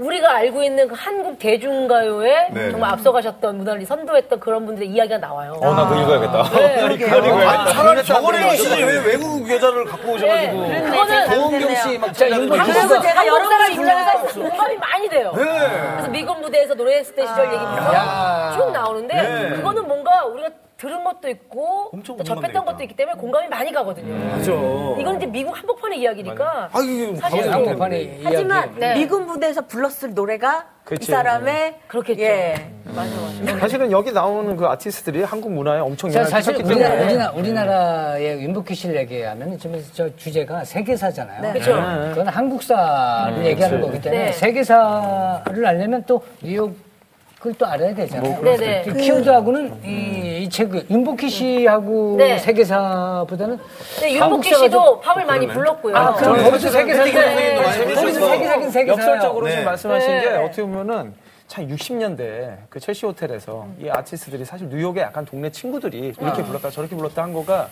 [0.00, 2.70] 우리가 알고 있는 그 한국 대중가요에 네.
[2.70, 5.58] 정말 앞서가셨던 문화를 선도했던 그런 분들의 이야기가 나와요.
[5.60, 6.42] 어, 나 그거 읽어야겠다.
[6.56, 6.80] 네.
[7.46, 10.68] 아니, 차라리 저거를 읽으시지 왜 외국 여자를 갖고 오셔가지고.
[10.68, 10.80] 네.
[10.82, 15.32] 그거는 도은경 씨, 자, 윤복 그래서 기수가 제가 한국 사람 입장에서 공감이 많이 돼요.
[15.34, 20.48] 그래서 미군 무대에서 노래했을 때 시절 얘기부터 쭉 나오는데 그거는 뭔가 우리가
[20.80, 22.64] 들은 것도 있고 엄청 또 접했던.
[22.64, 24.14] 것도 있기 때문에 공감이 많이 가거든요.
[24.30, 24.50] 맞아.
[24.98, 28.20] 이건 이제 미국 한복판의 이야기니까 아, 이게 사실 바로 또- 한복판의 이야기.
[28.24, 28.94] 하지만 네.
[28.94, 31.10] 미군 부대에서 불렀을 노래가 이 그치.
[31.12, 32.22] 사람의 그렇겠죠.
[32.22, 32.54] 예.
[33.60, 37.32] 사실은 여기 나오는 그 아티스트들이 한국 문화에 엄청 자, 영향을 사실 끼쳤기 우리나라, 때문에 우리나라,
[37.32, 41.42] 우리나라의 윤복희 씨를 얘기하면 지금 저 주제가 세계사잖아요.
[41.42, 41.52] 네.
[41.60, 41.74] 그렇죠.
[42.10, 44.32] 그건 한국사를 얘기하는 거기 때문에 네.
[44.32, 46.74] 세계사를 알려면 또 뉴욕
[47.46, 48.42] 을또 알아야 되잖아요.
[48.42, 48.82] 네네.
[48.82, 52.36] 그 키워드하고는 이, 이 책을 윤복희 씨하고 네.
[52.36, 53.58] 세계사보다는
[53.94, 55.96] 근데 윤복희 씨도 팝을 많이 불렀고요.
[55.96, 57.94] 아, 그럼 거기서 세계사인데 네.
[57.94, 58.92] 거기서 세계사긴 세계사예요.
[58.92, 59.52] 역설적으로 네.
[59.52, 60.20] 지금 말씀하신 네.
[60.20, 61.14] 게 어떻게 보면은
[61.48, 66.94] 참 60년대 그 첼시 호텔에서 이 아티스트들이 사실 뉴욕의 약간 동네 친구들이 이렇게 불렀다 저렇게
[66.94, 67.70] 불렀다 한 거가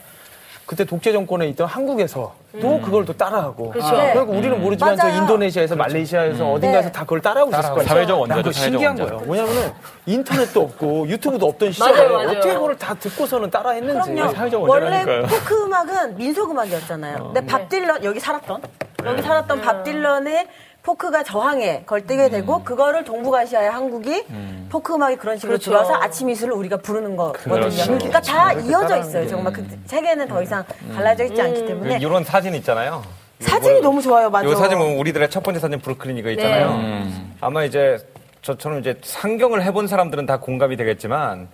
[0.68, 3.90] 그때 독재 정권에 있던 한국에서 또 그걸 또 따라하고 그렇죠.
[4.12, 5.22] 그리고 우리는 모르지만 저 맞아요.
[5.22, 7.88] 인도네시아에서 말레이시아에서 어딘가에서 다 그걸 따라하고 있었을 거예요.
[7.88, 9.14] 사회적 원자죠, 신기한 원자.
[9.16, 9.32] 거예요.
[9.32, 9.72] 왜냐면은
[10.04, 12.28] 인터넷도 없고 유튜브도 없던 시절에 맞아요, 맞아요.
[12.28, 14.12] 어떻게 그걸 다 듣고서는 따라했는지.
[14.12, 14.34] 그럼요.
[14.34, 15.22] 사회적 원래.
[15.22, 17.32] 포크 음악은 민속 음악이었잖아요.
[17.32, 18.60] 근데 밥 딜런 여기 살았던
[19.06, 20.48] 여기 살았던 밥 딜런의
[20.88, 24.24] 포크가 저항의 결 띠게 되고 그거를 동북아시아의 한국이
[24.70, 25.70] 포크 음악이 그런 식으로 그렇죠.
[25.70, 27.54] 들어와서 아침 이슬을 우리가 부르는 거거든요.
[27.60, 27.84] 그렇죠.
[27.84, 29.28] 그러니까 다 이어져 있어요.
[29.28, 33.02] 정말 그 세계는 더 이상 갈라져 있지 않기 때문에 이런 사진 있잖아요.
[33.40, 34.30] 사진이 너무 좋아요.
[34.30, 34.48] 맞아.
[34.48, 36.70] 이 사진 보면 우리들의 첫 번째 사진 브루클린 이거 있잖아요.
[36.70, 37.34] 음.
[37.42, 37.98] 아마 이제
[38.40, 41.48] 저처럼 이제 상경을 해본 사람들은 다 공감이 되겠지만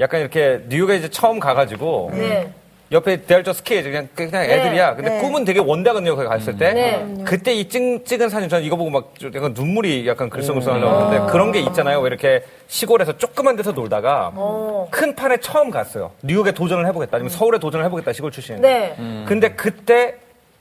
[0.00, 2.50] 약간 이렇게 뉴욕에 이제 처음 가가지고 네.
[2.92, 4.94] 옆에 대할저 스키 그냥 그냥 애들이야.
[4.96, 5.20] 근데 네.
[5.20, 7.24] 꿈은 되게 원다근 역에 갔을 때 네.
[7.24, 11.52] 그때 이 찍, 찍은 사진 저는 이거 보고 막좀 약간 눈물이 약간 글썽글썽하려고 하는데 그런
[11.52, 12.00] 게 있잖아요.
[12.00, 14.88] 왜 이렇게 시골에서 조그만 데서 놀다가 어.
[14.90, 16.10] 큰 판에 처음 갔어요.
[16.22, 17.16] 뉴욕에 도전을 해보겠다.
[17.16, 18.12] 아니면 서울에 도전을 해보겠다.
[18.12, 18.68] 시골 출신인데.
[18.98, 19.24] 네.
[19.26, 20.16] 근데 그때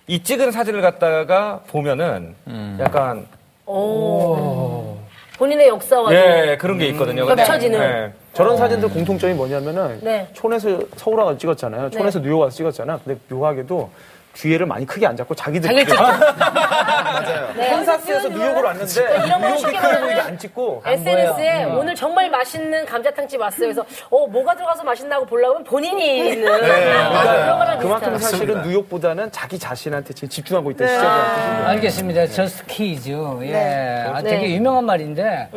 [0.07, 2.77] 이 찍은 사진을 갖다가 보면은 음.
[2.79, 3.27] 약간
[3.65, 4.97] 오.
[5.37, 7.25] 본인의 역사와 예 그런 게 있거든요.
[7.25, 8.20] 근데- 겹쳐지는.
[8.31, 8.37] 예.
[8.37, 10.27] 저런 사진들 공통점이 뭐냐면은 네.
[10.33, 11.89] 촌에서 서울 와서 찍었잖아요.
[11.89, 12.99] 촌에서 뉴욕 와서 찍었잖아.
[13.03, 13.89] 근데 묘하게도
[14.33, 16.03] 뒤에를 많이 크게 안 잡고 자기들 자기를 찍죠.
[17.55, 17.69] 네.
[17.69, 22.29] 캔사스에서 뉴욕으로 왔는데 이런 거 뉴욕이 쉽게 크게 말하면 보이게 안 찍고 SNS에 오늘 정말
[22.29, 23.59] 맛있는 감자탕집 왔어요.
[23.59, 28.31] 그래서 어 뭐가 들어가서 맛있나고 보려고 하면 본인이 있는 그런 거랑 그만큼 비슷한.
[28.31, 30.73] 사실은 뉴욕보다는 자기 자신한테 지금 집중하고 네.
[30.73, 31.67] 있던 시절이라는 뜻이죠.
[31.67, 32.27] 알겠습니다.
[32.27, 33.09] Just Kids.
[33.43, 34.05] 예.
[34.13, 34.29] 아, 네.
[34.31, 35.49] 되게 유명한 말인데.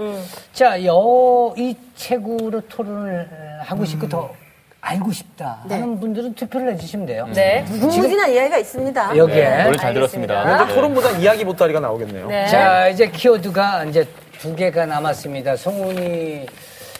[0.52, 3.28] 자, 여, 이 책으로 토론을
[3.62, 4.30] 하고 싶고 더
[4.86, 7.26] 알고 싶다 하는 분들은 투표를 해주시면 돼요.
[7.32, 7.64] 네.
[7.66, 9.16] 무궁무진한 이야기가 있습니다.
[9.16, 9.64] 여기에.
[9.64, 10.44] 노래 잘 들었습니다.
[10.44, 10.74] 근데 네.
[10.74, 12.26] 토론보다 이야기 보따리가 나오겠네요.
[12.28, 12.46] 네.
[12.48, 14.06] 자, 이제 키워드가 이제
[14.38, 15.56] 두 개가 남았습니다.
[15.56, 16.46] 송은이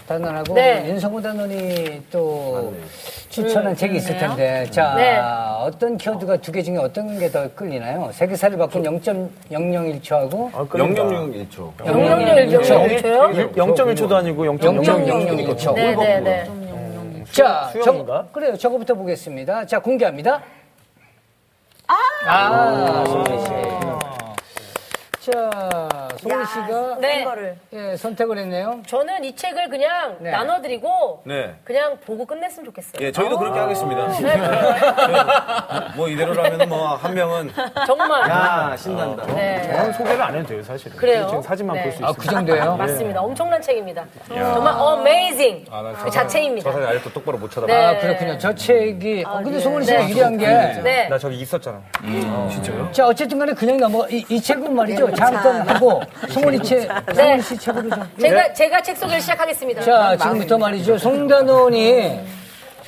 [0.09, 0.85] 단원하고 네.
[0.89, 2.75] 윤성호 단원이 또
[3.29, 4.67] 추천한 책이 있을 텐데.
[4.71, 5.19] 자, 네.
[5.61, 8.11] 어떤 키워드가 두 개 중에 어떤 게 더 끌리나요?
[8.13, 11.03] 세계사를 바꾼 0.001초하고 아, 그러니까.
[11.05, 11.87] 006일초.
[11.87, 13.29] 영영영 일정 일초요?
[13.57, 15.57] 0.1초도 아니고 0.001초.
[15.57, 16.64] 0.001초.
[17.35, 18.27] 자, 수영인가?
[18.29, 18.57] 저, 그래요.
[18.57, 19.67] 저거부터 보겠습니다.
[19.67, 20.43] 자, 공개합니다.
[22.27, 23.94] 아, 송은 씨.
[25.25, 25.89] 자,
[26.21, 27.25] 송은 씨가 네.
[27.25, 27.57] 거를.
[27.73, 28.83] 예, 선택을 했네요.
[28.87, 30.31] 저는 이 책을 그냥 네.
[30.31, 31.55] 나눠드리고 네.
[31.65, 32.93] 그냥 보고 끝냈으면 좋겠어요.
[33.01, 34.07] 예, 저희도 그렇게 하겠습니다.
[34.09, 34.37] 네.
[35.97, 37.51] 뭐 이대로라면 뭐 한 명은
[37.87, 38.29] 정말.
[38.29, 39.25] 야 신난다.
[39.35, 39.63] 네.
[39.73, 40.95] 저는 소개를 안 해도 돼요, 사실은.
[40.97, 41.27] 그래요?
[41.29, 41.83] 지금 사진만 네.
[41.85, 42.15] 볼수 아, 있어요.
[42.19, 42.77] 그 정도예요?
[42.77, 43.23] 맞습니다.
[43.23, 44.05] 엄청난 책입니다.
[44.29, 46.71] 정말 어메이징 아, 나그 자체입니다.
[46.71, 47.73] 저 사진 아직도 똑바로 못 쳐다봐.
[47.73, 47.85] 네.
[47.87, 48.37] 아, 그렇군요.
[48.39, 49.25] 저 책이.
[49.27, 50.11] 어, 근데 송은 씨가 네.
[50.11, 50.47] 유리한 게.
[50.47, 51.09] 네.
[51.09, 51.81] 나 저기 있었잖아.
[52.93, 55.14] 자, 어쨌든 간에 그냥 넘어, 이, 이 책은 말이죠.
[55.15, 58.11] 잠깐 하고, 송은이 책, 송은이 씨 책으로 좀.
[58.21, 59.83] 제가 제가 책 소개를 시작하겠습니다.
[59.83, 60.99] 자, 지금부터 말이죠.
[60.99, 62.21] 송단원이,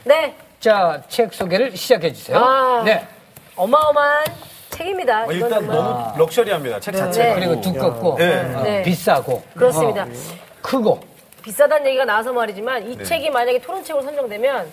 [0.04, 0.34] 네.
[0.60, 2.38] 자, 책 소개를 시작해 주세요.
[2.38, 2.82] 아.
[2.84, 3.06] 네.
[3.56, 4.24] 어마어마한
[4.70, 5.24] 책입니다.
[5.24, 5.76] 어, 일단 정말.
[5.76, 6.80] 너무 럭셔리합니다.
[6.80, 7.34] 책 자체가.
[7.36, 8.54] 그리고 두껍고, 네.
[8.54, 8.82] 어, 네.
[8.82, 10.02] 비싸고, 그렇습니다.
[10.02, 10.06] 어,
[10.62, 11.00] 크고.
[11.42, 12.90] 비싸다는 얘기가 나와서 말이지만 네.
[12.90, 14.66] 이 책이 만약에 토론책으로 선정되면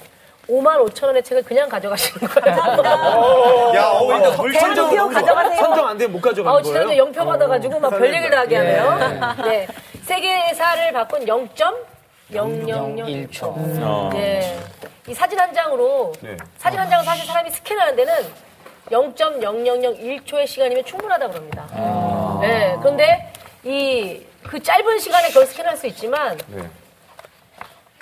[0.50, 2.58] 5만 5천 원의 책을 그냥 가져가시는 거예요.
[3.76, 5.56] 야, 어, 일단 대표 선정, 가져가세요.
[5.60, 6.74] 선정 안 되면 못 가져가는 어, 거예요?
[6.74, 9.36] 지난주에 영표 받아가지고 막 별 얘기를 하게 하네요.
[9.46, 9.68] 네.
[10.04, 11.76] 세계사를 바꾼 0.000
[12.32, 13.44] 1초.
[13.44, 14.10] 어.
[14.12, 14.60] 네.
[15.08, 16.36] 이 사진 한 장으로 네.
[16.58, 18.14] 사진 한 장을 사실 사람이 스캔하는 데는
[18.92, 22.40] 0.0001초의 시간이면 충분하다 그럽니다.
[22.42, 22.76] 네.
[22.82, 23.32] 그런데
[23.64, 26.64] 이 그 짧은 시간에 그걸 스캔할 수 있지만 네.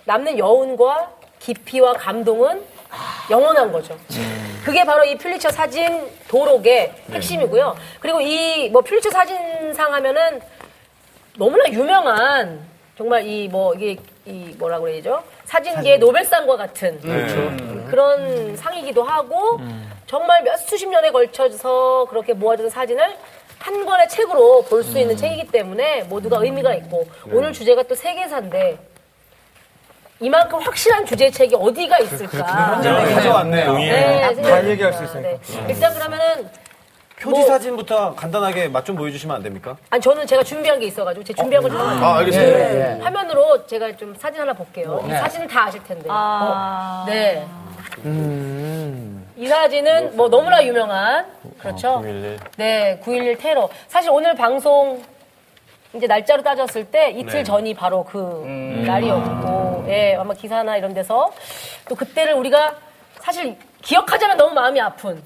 [0.06, 2.62] 남는 여운과 깊이와 감동은
[3.30, 3.98] 영원한 거죠.
[4.64, 7.76] 그게 바로 이 퓰리처 사진 도록의 핵심이고요.
[8.00, 10.42] 그리고 이 뭐 퓰리처 사진상 하면은
[11.38, 12.62] 너무나 유명한
[12.98, 15.24] 정말 이 뭐 이게 이 뭐라 그래야죠?
[15.46, 19.58] 사진계의 노벨상과 같은 음, 그런 상이기도 하고
[20.06, 23.16] 정말 몇 수십 년에 걸쳐서 그렇게 모아진 사진을
[23.60, 28.78] 한 권의 책으로 볼 수 있는 책이기 때문에 모두가 의미가 있고 오늘 주제가 또 세계사인데
[30.22, 32.80] 이만큼 확실한 주제의 책이 어디가 있을까?
[32.82, 33.74] 네, 가져왔네요.
[33.74, 35.30] 네, 다 얘기할 수 있으니까.
[35.30, 35.40] 네.
[35.68, 36.50] 일단 그러면은
[37.20, 39.76] 표지 뭐- 사진부터 간단하게 맛 좀 보여주시면 안 됩니까?
[39.90, 42.60] 아니 저는 제가 준비한 게 있어가지고 제 준비한 걸좀 아, 알겠습니다.
[42.60, 43.04] 예, 예.
[43.04, 45.02] 화면으로 제가 좀 사진 하나 볼게요.
[45.06, 45.18] 이 네.
[45.18, 46.06] 사진은 다 아실 텐데.
[46.10, 47.46] 어, 네.
[49.38, 51.26] 이 사진은 뭐 너무나 유명한
[51.60, 51.94] 그렇죠.
[52.02, 52.40] 911.
[52.58, 53.70] 네, 9.11 테러.
[53.88, 55.04] 사실 오늘 방송
[55.94, 57.44] 이제 날짜로 따졌을 때 이틀 네.
[57.44, 58.46] 전이 바로 그
[58.86, 61.32] 날이었고, 예, 아마 기사나 이런 데서
[61.90, 62.76] 또 그때를 우리가
[63.20, 65.22] 사실 기억하자면 너무 마음이 아픈,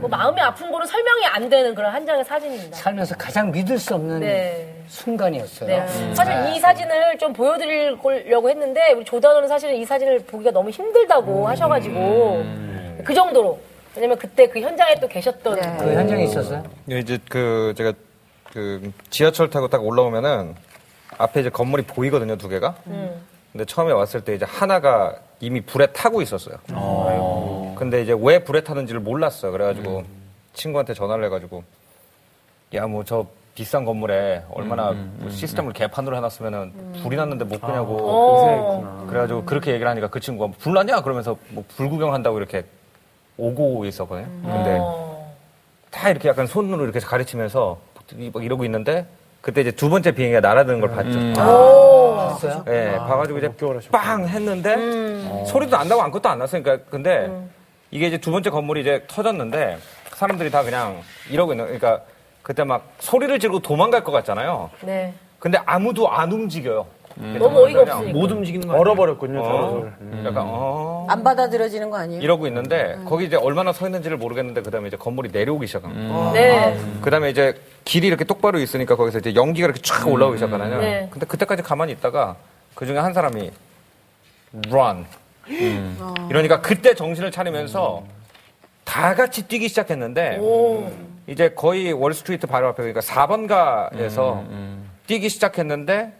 [0.00, 2.76] 뭐 마음이 아픈 거로 설명이 안 되는 그런 한 장의 사진입니다.
[2.76, 4.74] 살면서 가장 믿을 수 없는 네.
[4.88, 5.68] 순간이었어요.
[5.68, 6.14] 네.
[6.14, 12.44] 사실 이 사진을 좀 보여드리려고 했는데 우리 조단호는 사실은 이 사진을 보기가 너무 힘들다고 하셔가지고
[13.04, 13.58] 그 정도로
[13.94, 16.64] 왜냐면 그때 그 현장에 또 계셨던 그 현장에 있었어요?
[16.88, 17.92] 이제 그 제가
[18.52, 20.54] 그 지하철 타고 딱 올라오면은
[21.18, 22.74] 앞에 이제 건물이 보이거든요 두 개가.
[23.52, 26.56] 근데 처음에 왔을 때 이제 하나가 이미 불에 타고 있었어요.
[27.76, 29.52] 근데 이제 왜 불에 타는지를 몰랐어요.
[29.52, 30.04] 그래가지고
[30.52, 31.64] 친구한테 전화를 해가지고
[32.74, 37.96] 야 뭐 저 비싼 건물에 얼마나 뭐 시스템을 개판으로 해놨으면은 불이 났는데 못 끄냐고.
[37.98, 39.06] 어.
[39.08, 42.64] 그래가지고 그렇게 얘기를 하니까 그 친구가 불 났냐 그러면서 뭐 불 구경한다고 이렇게
[43.36, 44.26] 오고 있었거든요.
[44.42, 45.34] 근데 어.
[45.90, 47.78] 다 이렇게 약간 손으로 이렇게 가르치면서
[48.32, 49.06] 막 이러고 있는데
[49.40, 51.18] 그때 이제 두 번째 비행기가 날아드는 걸 봤죠.
[51.42, 52.16] 오.
[52.16, 52.64] 봤어요?
[52.68, 53.50] 예, 봐가지고 이제
[53.90, 56.62] 빵 했는데 소리도 안 나고 아무것도 안 났어요.
[56.62, 57.30] 그러니까 근데
[57.90, 59.78] 이게 이제 두 번째 건물이 이제 터졌는데
[60.10, 61.64] 사람들이 다 그냥 이러고 있는.
[61.64, 62.00] 그러니까
[62.42, 64.70] 그때 막 소리를 지르고 도망갈 것 같잖아요.
[64.82, 65.14] 네.
[65.38, 66.86] 근데 아무도 안 움직여요.
[67.16, 68.18] 너무 어이가 없으니까.
[68.18, 68.74] 못 움직이는 거?
[68.78, 69.40] 얼어버렸군요.
[69.42, 70.24] 어, 저를.
[70.24, 72.22] 약간 어 안 받아들여지는 거 아니에요?
[72.22, 76.32] 이러고 있는데 거기 이제 얼마나 서 있는지를 모르겠는데 그다음에 이제 건물이 내려오기 시작한 거예요.
[76.32, 76.80] 네.
[77.02, 80.80] 그다음에 이제 길이 이렇게 똑바로 있으니까 거기서 이제 연기가 이렇게 쫙 올라오기 시작하잖아요.
[80.80, 81.08] 네.
[81.10, 82.36] 근데 그때까지 가만히 있다가
[82.76, 83.50] 그 중에 한 사람이
[84.68, 85.04] run
[86.28, 88.04] 이러니까 그때 정신을 차리면서
[88.84, 90.92] 다 같이 뛰기 시작했는데 오.
[91.26, 94.44] 이제 거의 월스트리트 바로 앞에 그러니까 4번가에서
[95.08, 96.12] 뛰기 시작했는데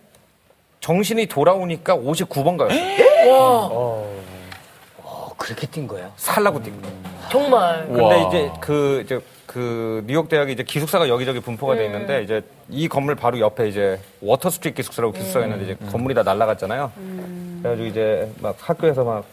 [0.81, 3.29] 정신이 돌아오니까 59번가였어요.
[3.31, 3.69] 와.
[3.71, 6.11] 어, 그렇게 뛴 거예요?
[6.17, 6.97] 살라고 뛴 거예요.
[7.31, 7.87] 정말.
[7.87, 12.89] 근데 이제 그 이제 그 뉴욕 대학이 이제 기숙사가 여기저기 분포가 돼 있는데 이제 이
[12.89, 16.93] 건물 바로 옆에 이제 Water Street 기숙사라고 기숙사가 있는데 이제 건물이 다 날라갔잖아요.
[17.63, 19.25] 그래가지고 이제 막 학교에서 막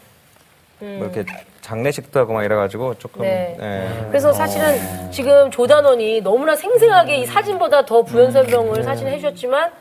[0.80, 1.24] 뭐 이렇게
[1.60, 3.56] 장례식도 하고 막 이래가지고 조금 네.
[3.60, 4.06] 예.
[4.08, 9.72] 그래서 사실은 지금 조단원이 너무나 생생하게 이 사진보다 더 부연 설명을 사진을 해주셨지만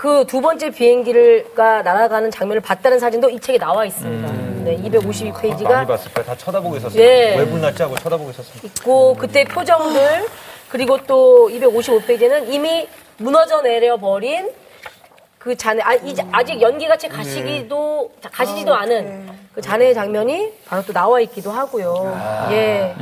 [0.00, 4.32] 그 두 번째 비행기가 날아가는 장면을 봤다는 사진도 이 책에 나와 있습니다.
[4.64, 6.26] 네, 252페이지가 많이 봤을 거예요.
[6.26, 7.02] 다 쳐다보고 있었어요.
[7.02, 7.36] 예.
[7.36, 8.54] 왜 불났지 하고 쳐다보고 있었어요.
[8.64, 10.26] 있고 그때 표정들
[10.70, 14.50] 그리고 또 255페이지는 이미 무너져 내려 버린
[15.38, 20.94] 그 잔해 아, 이제 아직 연기가 채 가시기도 가시지도 않은 그 잔해의 장면이 바로 또
[20.94, 22.48] 나와 있기도 하고요.
[22.52, 22.94] 예.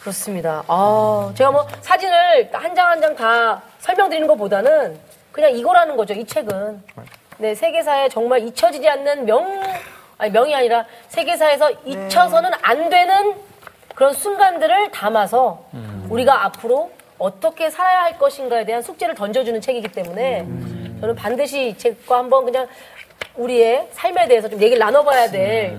[0.00, 0.64] 그렇습니다.
[0.68, 4.98] 아, 제가 뭐 사진을 한 장 한 장 다 설명드리는 것보다는
[5.36, 6.14] 그냥 이거라는 거죠.
[6.14, 6.82] 이 책은.
[7.36, 9.62] 네, 세계사에 정말 잊혀지지 않는 명,
[10.16, 13.34] 아니, 명이 아니라 세계사에서 잊혀서는 안 되는
[13.94, 15.62] 그런 순간들을 담아서
[16.08, 20.46] 우리가 앞으로 어떻게 살아야 할 것인가에 대한 숙제를 던져주는 책이기 때문에
[21.02, 22.66] 저는 반드시 이 책과 한번 그냥
[23.34, 25.78] 우리의 삶에 대해서 좀 얘기를 나눠봐야 될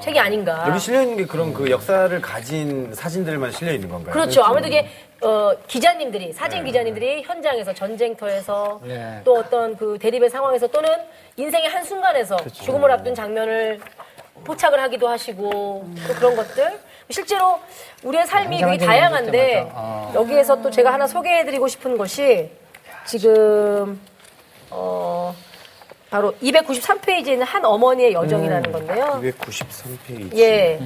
[0.00, 0.64] 책이 아닌가.
[0.68, 4.12] 여기 실려 있는 게 그런 그 역사를 가진 사진들만 실려 있는 건가요?
[4.12, 4.44] 그렇죠.
[4.44, 4.88] 아무래도 이게
[5.22, 9.20] 어, 기자님들이 사진 기자님들이 현장에서 전쟁터에서 네.
[9.24, 10.90] 또 어떤 그 대립의 상황에서 또는
[11.36, 13.80] 인생의 한 순간에서 죽음을 앞둔 장면을
[14.44, 16.78] 포착을 하기도 하시고 또 그런 것들
[17.10, 17.60] 실제로
[18.02, 19.70] 우리의 삶이 되게 다양한데.
[19.74, 20.12] 아.
[20.14, 22.50] 여기에서 또 제가 하나 소개해드리고 싶은 것이
[23.06, 24.00] 지금
[24.70, 25.34] 어
[26.10, 29.20] 바로 293페이지에 있는 한 어머니의 여정이라는 건데요.
[29.22, 30.38] 293페이지.
[30.38, 30.80] 예.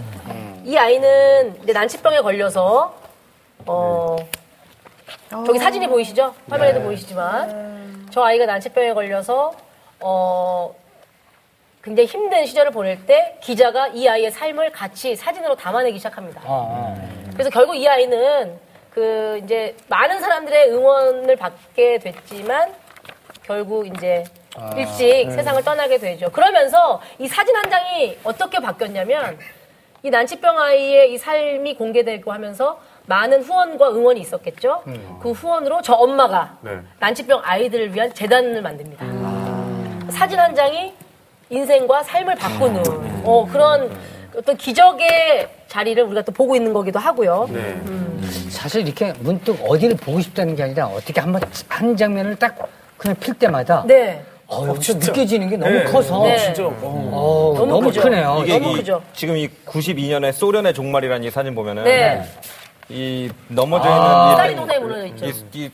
[0.64, 2.94] 이 아이는 이제 난치병에 걸려서
[3.66, 4.16] 어
[5.30, 6.34] 저기 사진이 보이시죠?
[6.48, 9.52] 화면에도 보이시지만 저 아이가 난치병에 걸려서
[10.00, 10.74] 어
[11.82, 16.40] 굉장히 힘든 시절을 보낼 때 기자가 이 아이의 삶을 같이 사진으로 담아내기 시작합니다.
[16.44, 16.94] 아,
[17.32, 18.58] 그래서 결국 이 아이는
[18.90, 22.74] 그 이제 많은 사람들의 응원을 받게 됐지만
[23.44, 24.24] 결국 이제
[24.76, 26.30] 일찍 세상을 떠나게 되죠.
[26.30, 29.38] 그러면서 이 사진 한 장이 어떻게 바뀌었냐면
[30.02, 34.82] 이 난치병 아이의 이 삶이 공개되고 하면서 많은 후원과 응원이 있었겠죠.
[35.20, 36.72] 그 후원으로 저 엄마가 네.
[36.98, 39.04] 난치병 아이들을 위한 재단을 만듭니다.
[40.10, 40.92] 사진 한 장이
[41.50, 42.82] 인생과 삶을 바꾸는
[43.24, 43.90] 어, 그런
[44.36, 47.48] 어떤 기적의 자리를 우리가 또 보고 있는 거기도 하고요.
[47.52, 47.80] 네.
[48.50, 52.56] 사실 이렇게 문득 어디를 보고 싶다는 게 아니라 어떻게 한번 한 장면을 딱
[52.96, 54.22] 그냥 필 때마다 네.
[54.48, 55.84] 어, 여기서 느껴지는 게 너무 네.
[55.84, 56.38] 커서 네.
[56.38, 56.64] 진짜.
[56.66, 58.02] 어, 너무 너무, 크죠.
[58.02, 58.40] 크네요.
[58.44, 59.02] 이게 너무 이- 크죠.
[59.12, 62.22] 지금 이 92년에 소련의 종말이라는 이 사진 보면은 네.
[62.88, 63.96] 이 넘어져 아.
[63.96, 65.26] 있는 스탈린 동상에 무너져 있죠.
[65.26, 65.70] 이, 이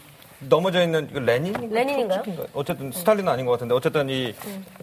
[0.48, 1.54] 넘어져 있는 이거 레닌?
[1.70, 2.22] 레닌인가요?
[2.52, 4.34] 어쨌든 스탈린은 아닌 것 같은데 어쨌든 이,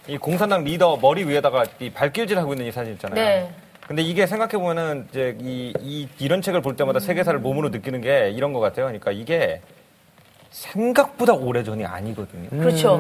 [0.07, 3.15] 이 공산당 리더 머리 위에다가 이 발길질 하고 있는 이 사진 있잖아요.
[3.15, 3.53] 네.
[3.87, 8.29] 근데 이게 생각해 보면은 이제 이, 이 이런 책을 볼 때마다 세계사를 몸으로 느끼는 게
[8.29, 8.85] 이런 것 같아요.
[8.85, 9.61] 그러니까 이게
[10.51, 12.49] 생각보다 오래 전이 아니거든요.
[12.49, 12.97] 그렇죠.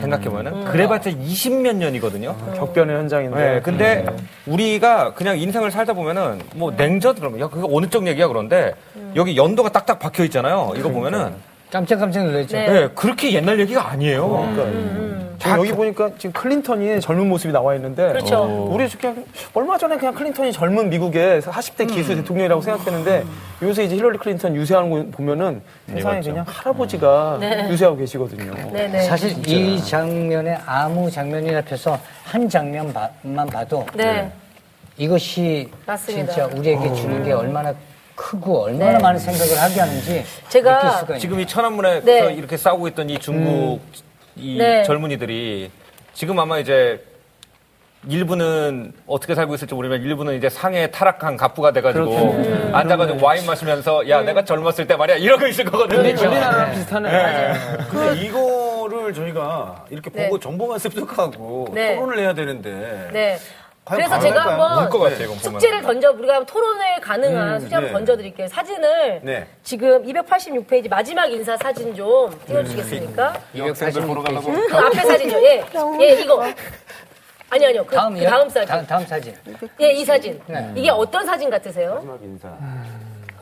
[0.00, 2.36] 생각해 보면 은 그래봤자 20몇 년이거든요.
[2.54, 3.36] 격변의 현장인데.
[3.36, 4.04] 네, 근데
[4.46, 8.74] 우리가 그냥 인생을 살다 보면은 뭐 냉전 그러면 야 그게 어느 쪽 얘기야 그런데
[9.16, 10.72] 여기 연도가 딱딱 박혀 있잖아요.
[10.76, 11.34] 이거 보면은
[11.72, 12.54] 깜짝깜짝 놀랐죠.
[12.56, 12.68] 네.
[12.68, 14.28] 네, 그렇게 옛날 얘기가 아니에요.
[14.28, 18.68] 그러니까 지금 여기 보니까 지금 클린턴이 젊은 모습이 나와 있는데 그렇죠.
[18.70, 23.24] 우리 그냥 얼마 전에 그냥 클린턴이 젊은 미국의 40대 기수 대통령이라고 생각했는데
[23.62, 26.30] 요새 이제 힐러리 클린턴 유세하는 거 보면은 세상에 맞죠.
[26.30, 27.68] 그냥 할아버지가 네.
[27.70, 28.52] 유세하고 계시거든요.
[28.70, 29.00] 네 네.
[29.02, 34.30] 사실 이 장면에 아무 장면이 앞에서 한 장면만 봐도 네.
[34.98, 36.32] 이것이 맞습니다.
[36.34, 37.74] 진짜 우리에게 주는 게 얼마나
[38.22, 42.34] 크고 얼마나 많은 생각을 하게 하는지 제가 느낄 수가 지금 이 천안문에서 네.
[42.34, 43.80] 이렇게 싸우고 있던 이 중국
[44.36, 44.84] 이 네.
[44.84, 45.70] 젊은이들이
[46.14, 47.04] 지금 아마 이제
[48.08, 54.22] 일부는 어떻게 살고 있을지 모르지만 일부는 이제 상해 타락한 갑부가 돼가지고 앉아가지고 와인 마시면서 야
[54.22, 56.00] 내가 젊었을 때 말이야 이러고 있을 거거든요.
[56.00, 57.52] 우리나라랑 비슷하네.
[57.90, 60.24] 근데 이거를 저희가 이렇게 네.
[60.24, 61.94] 보고 정보만 습득하고 네.
[61.94, 63.38] 토론을 해야 되는데 네.
[63.84, 64.40] 그래서 제가?
[64.40, 65.28] 한번 같아요.
[65.34, 67.98] 숙제를 던져 우리가 토론회 가능한 숙제 한번 네.
[67.98, 68.48] 던져드릴게요.
[68.48, 69.46] 사진을 네.
[69.64, 73.34] 지금 286페이지 마지막 인사 사진 좀 띄워주시겠습니까?
[73.58, 74.52] 학생들 보러 가려고.
[74.52, 75.38] 그 앞에 사진이요.
[75.38, 75.64] 예,
[76.00, 76.44] 예 이거.
[77.50, 77.84] 아니 아니요.
[77.84, 78.68] 그, 다음 그 다음 사진.
[78.68, 79.34] 다음, 다음 사진.
[79.80, 80.40] 예, 이 사진.
[80.46, 80.72] 네.
[80.76, 82.02] 이게 어떤 사진 같으세요?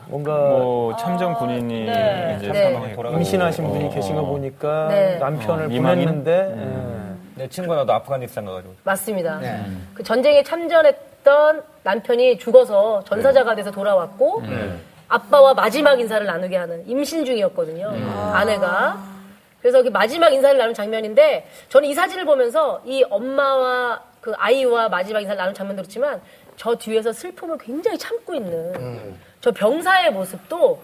[0.07, 2.37] 뭔가 뭐 참전 군인이 네.
[2.41, 2.95] 이제 네.
[3.13, 5.17] 임신하신 분이 계신 거 보니까 네.
[5.19, 5.69] 남편을 어?
[5.69, 7.10] 보냈는데
[7.41, 9.39] 내 친구가 나도 아프가니스탄 가가지고 맞습니다.
[9.39, 9.65] 네.
[9.95, 14.43] 그 전쟁에 참전했던 남편이 죽어서 전사자가 돼서 돌아왔고
[15.07, 17.87] 아빠와 마지막 인사를 나누게 하는 임신 중이었거든요.
[18.33, 19.03] 아내가.
[19.59, 25.21] 그래서 그 마지막 인사를 나눈 장면인데 저는 이 사진을 보면서 이 엄마와 그 아이와 마지막
[25.21, 26.21] 인사를 나눈 장면도 그렇지만
[26.57, 30.79] 저 뒤에서 슬픔을 굉장히 참고 있는 저 병사의 모습도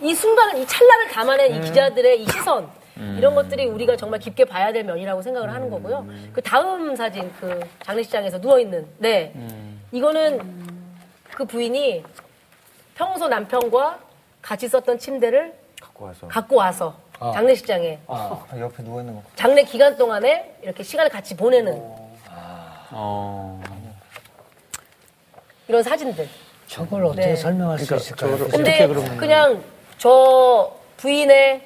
[0.00, 2.68] 이 순간을 이 찰나를 담아낸 이 기자들의 이 시선
[3.16, 6.06] 이런 것들이 우리가 정말 깊게 봐야 될 면이라고 생각을 하는 거고요.
[6.32, 9.32] 그 다음 사진 그 장례식장에서 누워 있는 네
[9.92, 10.40] 이거는
[11.34, 12.04] 그 부인이
[12.94, 13.98] 평소 남편과
[14.42, 19.22] 같이 썼던 침대를 갖고 와서 갖고 와서 장례식장에 아, 옆에 누워 있는 거.
[19.36, 21.74] 장례 기간 동안에 이렇게 시간을 같이 보내는
[22.92, 23.62] 어.
[25.68, 26.28] 이런 사진들.
[26.66, 27.36] 저걸 어떻게 네.
[27.36, 28.36] 설명할 수 있을까요?
[28.48, 28.86] 근데
[29.16, 29.62] 그냥
[29.98, 31.62] 저 부인의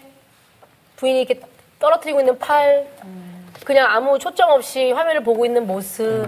[1.05, 1.39] 부인이 이렇게
[1.79, 2.87] 떨어뜨리고 있는 팔,
[3.65, 6.27] 그냥 아무 초점 없이 화면을 보고 있는 모습,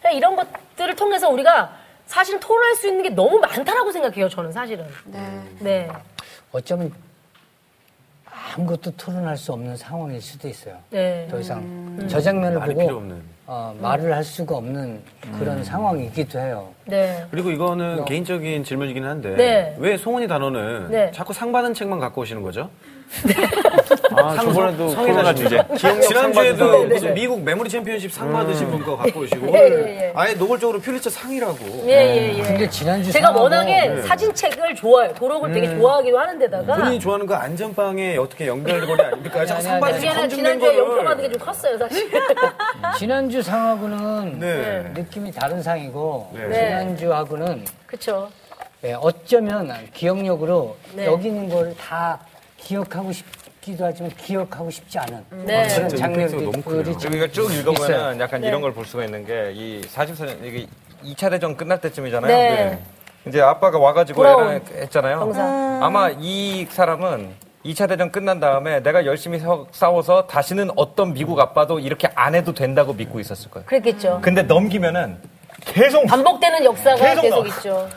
[0.00, 1.72] 그냥 이런 것들을 통해서 우리가
[2.06, 4.28] 사실 토론할 수 있는 게 너무 많다라고 생각해요.
[4.28, 4.86] 저는 사실은.
[5.58, 5.88] 네.
[6.52, 6.92] 어쩌면
[8.54, 10.76] 아무것도 토론할 수 없는 상황일 수도 있어요.
[10.90, 11.26] 네.
[11.28, 13.22] 더 이상 저 장면을 말이 보고 필요 없는.
[13.46, 15.02] 어, 말을 할 수가 없는
[15.38, 16.72] 그런 상황이기도 해요.
[16.84, 17.26] 네.
[17.30, 19.76] 그리고 이거는 개인적인 질문이긴 한데 네.
[19.78, 21.10] 왜 송은이 단원은 네.
[21.12, 22.70] 자꾸 상 받은 책만 갖고 오시는 거죠?
[24.16, 25.62] 아, 저번에도 성인아 주제.
[26.08, 30.12] 지난주에도 무슨 미국 메모리 챔피언십 상 받으신 분 거 갖고 오시고 예, 예, 예.
[30.14, 31.84] 아예 노골적으로 퓰리처 상이라고.
[31.86, 32.42] 예, 예, 예.
[32.42, 34.02] 근데 지난주 제가 워낙에 네.
[34.02, 35.14] 사진책을 좋아해요.
[35.14, 36.74] 도록을 되게 좋아하기도 하는데다가.
[36.76, 39.46] 본인이 좋아하는 그 안전빵에 어떻게 연결고리 아닙니까?
[39.46, 41.22] 자꾸 상 검증된 지난주에 용표 받은.
[41.22, 42.10] 게 좀 컸어요, 사실.
[42.98, 44.90] 지난주 상하고는 네.
[44.94, 46.52] 느낌이 다른 상이고 네.
[46.52, 48.28] 지난주하고는 그쵸.
[48.84, 51.06] 예, 어쩌면 기억력으로 네.
[51.06, 52.18] 여기 있는 걸 다
[52.58, 53.24] 기억하고 싶
[53.62, 55.68] 기도 하지만 기억하고 싶지 않은 네.
[55.68, 56.98] 그런 진짜 임팩트가 너무 장면들이 크네요.
[56.98, 58.20] 지금 이걸 쭉 읽어보면 있어요.
[58.20, 58.48] 약간 네.
[58.48, 60.66] 이런 걸 볼 수가 있는 게 이 44년 이게
[61.04, 62.26] 2차 대전 끝날 때쯤이잖아요.
[62.36, 62.82] 네.
[63.28, 65.18] 이제 아빠가 와가지고 돌아온 애랑 했잖아요.
[65.20, 65.78] 병사.
[65.80, 67.30] 아마 이 사람은
[67.64, 72.52] 2차 대전 끝난 다음에 내가 열심히 서- 싸워서 다시는 어떤 미국 아빠도 이렇게 안 해도
[72.52, 73.64] 된다고 믿고 있었을 거예요.
[73.66, 74.18] 그랬겠죠.
[74.22, 75.18] 근데 넘기면은
[75.64, 77.46] 계속 반복되는 역사가 계속 계속.
[77.48, 77.88] 있죠.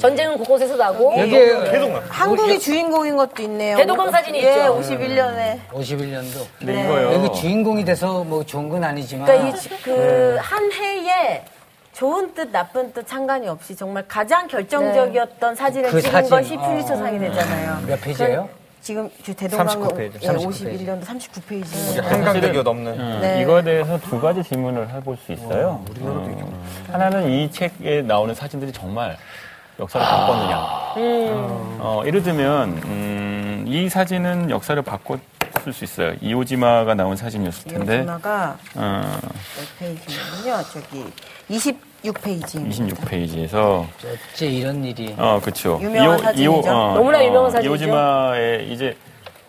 [0.00, 1.14] 전쟁은 곳곳에서 나고.
[1.18, 2.02] 여기 계속 나.
[2.08, 3.76] 한국이 주인공인 것도 있네요.
[3.76, 4.80] 대도강 사진이 예, 있죠.
[4.80, 5.58] 51년에.
[5.72, 7.12] 51년도 근데 이거요.
[7.14, 11.44] 여기 주인공이 돼서 뭐 좋은 건 아니지만 그러니까 이그한 해에
[11.92, 16.30] 좋은 뜻 나쁜 뜻 상관이 없이 정말 가장 결정적이었던 사진을 그 찍은 사진.
[16.30, 16.60] 것이 어.
[16.60, 17.82] 퓨리처상이 되잖아요.
[17.86, 18.48] 몇 페이지예요?
[18.86, 20.18] 지금 그 대동강 39 페이지.
[20.22, 22.00] 예, 39 51년도 39페이지.
[22.00, 22.92] 한강대교 넘는.
[22.92, 23.42] 음, 네.
[23.42, 25.84] 이거에 대해서 두 가지 질문을 해볼 수 있어요.
[26.02, 29.18] 음, 하나는 이 책에 나오는 사진들이 정말
[29.80, 30.56] 역사를 바꿨느냐.
[31.80, 36.14] 어, 예를 들면 음, 이 사진은 역사를 바꿨을 수 있어요.
[36.20, 40.62] 이오지마가 나온 사진이었을 텐데 이오지마가 어, 몇 페이지냐면요.
[40.72, 41.12] 저기
[42.12, 42.68] 26페이지.
[42.68, 43.86] 26페이지에서
[44.32, 45.78] 어째 이런 일이 어 그렇죠.
[45.82, 46.62] 유명한 사진이죠.
[46.62, 47.70] 너무나 유명한 사진이죠.
[47.70, 48.96] 이오지마의 이제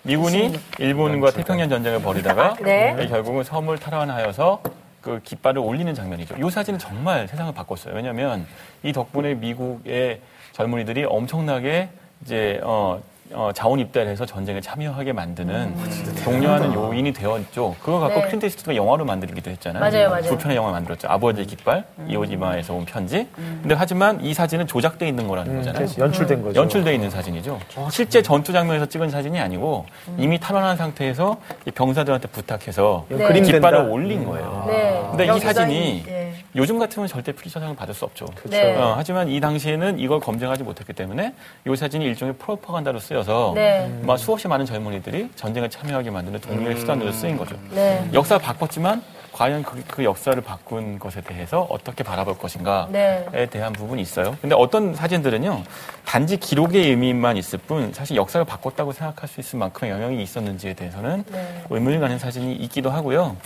[0.04, 3.08] 미군이 일본과 태평양 전쟁을 벌이다가 네.
[3.10, 4.62] 결국은 섬을 탈환하여서
[5.02, 6.36] 그 깃발을 올리는 장면이죠.
[6.38, 7.94] 이 사진은 정말 세상을 바꿨어요.
[7.96, 8.46] 왜냐하면
[8.84, 10.22] 이 덕분에 미국의
[10.54, 11.90] 젊은이들이 엄청나게
[12.24, 13.02] 이제 어
[13.34, 15.76] 어, 자원 입대를 해서 전쟁에 참여하게 만드는
[16.24, 17.76] 독려하는 요인이 되었죠.
[17.82, 18.26] 그거 갖고 네.
[18.26, 19.82] 클린트 이스트우드가 영화로 만들기도 했잖아요.
[19.82, 20.24] 맞아요, 맞아요.
[20.24, 21.08] 두 편의 영화 만들었죠.
[21.10, 23.28] 아버지의 깃발, 이오지마에서 온 편지.
[23.36, 25.78] 근데 하지만 이 사진은 조작돼 있는 거라는 거잖아요.
[25.78, 26.60] 그래서 연출된 거죠.
[26.60, 27.60] 연출돼 있는 사진이죠.
[27.92, 29.86] 실제 전투 장면에서 찍은 사진이 아니고
[30.18, 33.28] 이미 탈환한 상태에서 이 병사들한테 부탁해서 네.
[33.28, 33.90] 그림 깃발을?
[33.90, 34.64] 올린 거예요.
[34.68, 35.06] 네.
[35.10, 36.17] 근데 이 사진이 예.
[36.58, 38.26] 요즘 같으면 절대 프리처상을 받을 수 없죠.
[38.46, 38.76] 네.
[38.76, 41.34] 어, 하지만 이 당시에는 이걸 검증하지 못했기 때문에
[41.68, 44.00] 이 사진이 일종의 프로파간다로 쓰여서 네.
[44.04, 47.56] 아마 수없이 많은 젊은이들이 전쟁에 참여하게 만드는 동료의 수단으로 쓰인 거죠.
[47.70, 48.10] 네.
[48.12, 53.46] 역사 바꿨지만 과연 그, 그 역사를 바꾼 것에 대해서 어떻게 바라볼 것인가에 네.
[53.52, 54.36] 대한 부분이 있어요.
[54.42, 55.62] 근데 어떤 사진들은요,
[56.06, 61.24] 단지 기록의 의미만 있을 뿐 사실 역사를 바꿨다고 생각할 수 있을 만큼의 영향이 있었는지에 대해서는
[61.32, 61.64] 네.
[61.70, 63.38] 의문이 가는 사진이 있기도 하고요.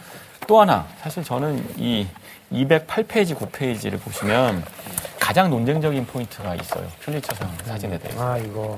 [0.48, 2.08] 또 하나, 사실 저는 이
[2.52, 4.64] 208페이지, 9페이지를 보시면
[5.20, 6.86] 가장 논쟁적인 포인트가 있어요.
[7.06, 8.22] 퓰리처상 사진에 대해서.
[8.22, 8.78] 아 이거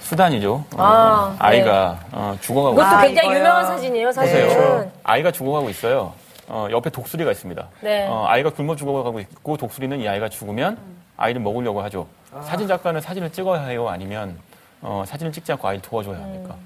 [0.00, 0.54] 수단이죠.
[0.74, 3.00] 어, 아, 아이가 어, 죽어가고 있어요.
[3.06, 4.48] 굉장히 유명한 사진이에요, 사실은.
[4.48, 4.90] 보세요.
[5.04, 6.12] 아이가 죽어가고 있어요.
[6.48, 7.68] 어, 옆에 독수리가 있습니다.
[7.82, 8.08] 네.
[8.08, 10.78] 어, 아이가 굶어 죽어가고 있고 독수리는 이 아이가 죽으면
[11.16, 12.06] 아이를 먹으려고 하죠.
[12.42, 13.88] 사진 작가는 사진을 찍어야 해요?
[13.88, 14.36] 아니면
[14.80, 16.56] 어, 사진을 찍지 않고 아이를 도와줘야 합니까?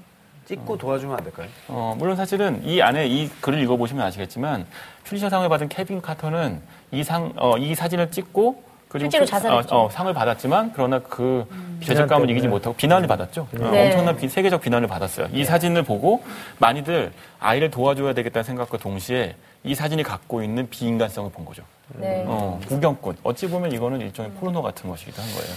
[0.45, 1.47] 찍고 도와주면 안 될까요?
[1.67, 4.65] 어, 물론 사실은 이 안에 이 글을 읽어보시면 아시겠지만
[5.03, 9.75] 퓰리처상을 받은 케빈 카터는 이 상, 어, 이 사진을 찍고 그리고 실제로 그- 자살했죠.
[9.75, 11.45] 어, 어, 상을 받았지만 그러나 그
[11.83, 13.47] 죄책감을 이기지 못하고 비난을 받았죠.
[13.59, 13.87] 어, 네.
[13.87, 15.27] 엄청난 비- 세계적 비난을 받았어요.
[15.33, 16.23] 이 사진을 보고
[16.59, 21.63] 많이들 아이를 도와줘야 되겠다는 생각과 동시에 이 사진이 갖고 있는 비인간성을 본 거죠.
[21.95, 22.23] 네.
[22.27, 23.17] 어, 구경꾼.
[23.23, 25.51] 어찌 보면 이거는 일종의 포르노 같은 것이기도 한 거예요.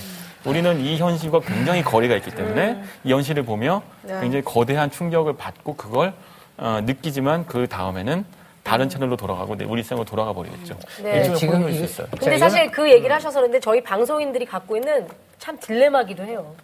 [0.49, 6.15] 우리는 이 현실과 굉장히 거리가 있기 때문에 이 현실을 보며 굉장히 거대한 충격을 받고 그걸
[6.57, 8.25] 어, 느끼지만 그 다음에는
[8.63, 10.77] 다른 채널로 돌아가고 내 우리 생으로 돌아가 버리겠죠.
[11.03, 11.19] 네.
[11.19, 12.07] 일종의 지금 있어요.
[12.11, 15.07] 근데 자, 사실 그 얘기를 하셔서 그런데 저희 방송인들이 갖고 있는
[15.39, 16.55] 참 딜레마기도 해요.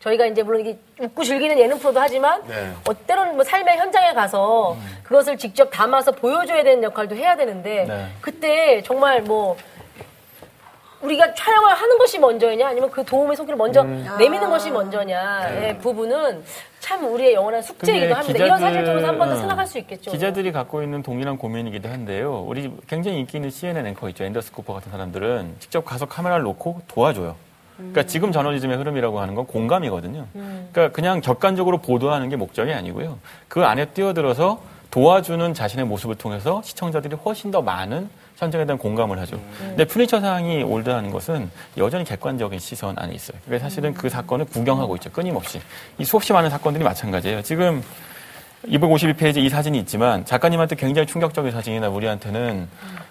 [0.00, 2.72] 저희가 이제 물론 이게 웃고 즐기는 예능 프로도 하지만 네.
[2.88, 8.08] 어때로는 뭐 삶의 현장에 가서 그것을 직접 담아서 보여줘야 되는 역할도 해야 되는데 네.
[8.20, 9.56] 그때 정말 뭐
[11.02, 16.42] 우리가 촬영을 하는 것이 먼저냐 아니면 그 도움의 손길을 먼저 내미는 것이 먼저냐의 부분은
[16.80, 18.44] 참 우리의 영원한 숙제이기도 합니다.
[18.44, 20.10] 이런 사실 쪽에서 한 번더 어, 생각할 수 있겠죠.
[20.10, 22.44] 기자들이 갖고 있는 동일한 고민이기도 한데요.
[22.46, 24.24] 우리 굉장히 인기 있는 CNN 앵커 있죠.
[24.24, 27.36] 앤더스 쿠퍼 같은 사람들은 직접 가서 카메라를 놓고 도와줘요.
[27.76, 30.26] 그러니까 지금 저널리즘의 흐름이라고 하는 건 공감이거든요.
[30.32, 33.18] 그러니까 그냥 객관적으로 보도하는 게 목적이 아니고요.
[33.48, 38.08] 그 안에 뛰어들어서 도와주는 자신의 모습을 통해서 시청자들이 훨씬 더 많은
[38.42, 39.40] 현장에 대한 공감을 하죠.
[39.58, 43.38] 근데 퓰리처 상이 올드하는 것은 여전히 객관적인 시선 안에 있어요.
[43.46, 45.10] 그래서 사실은 그 사건을 구경하고 있죠.
[45.10, 45.60] 끊임없이.
[45.98, 47.42] 이 수없이 많은 사건들이 마찬가지예요.
[47.42, 47.82] 지금
[48.66, 52.68] 252페이지 이 사진이 있지만 작가님한테 굉장히 충격적인 사진이나 우리한테는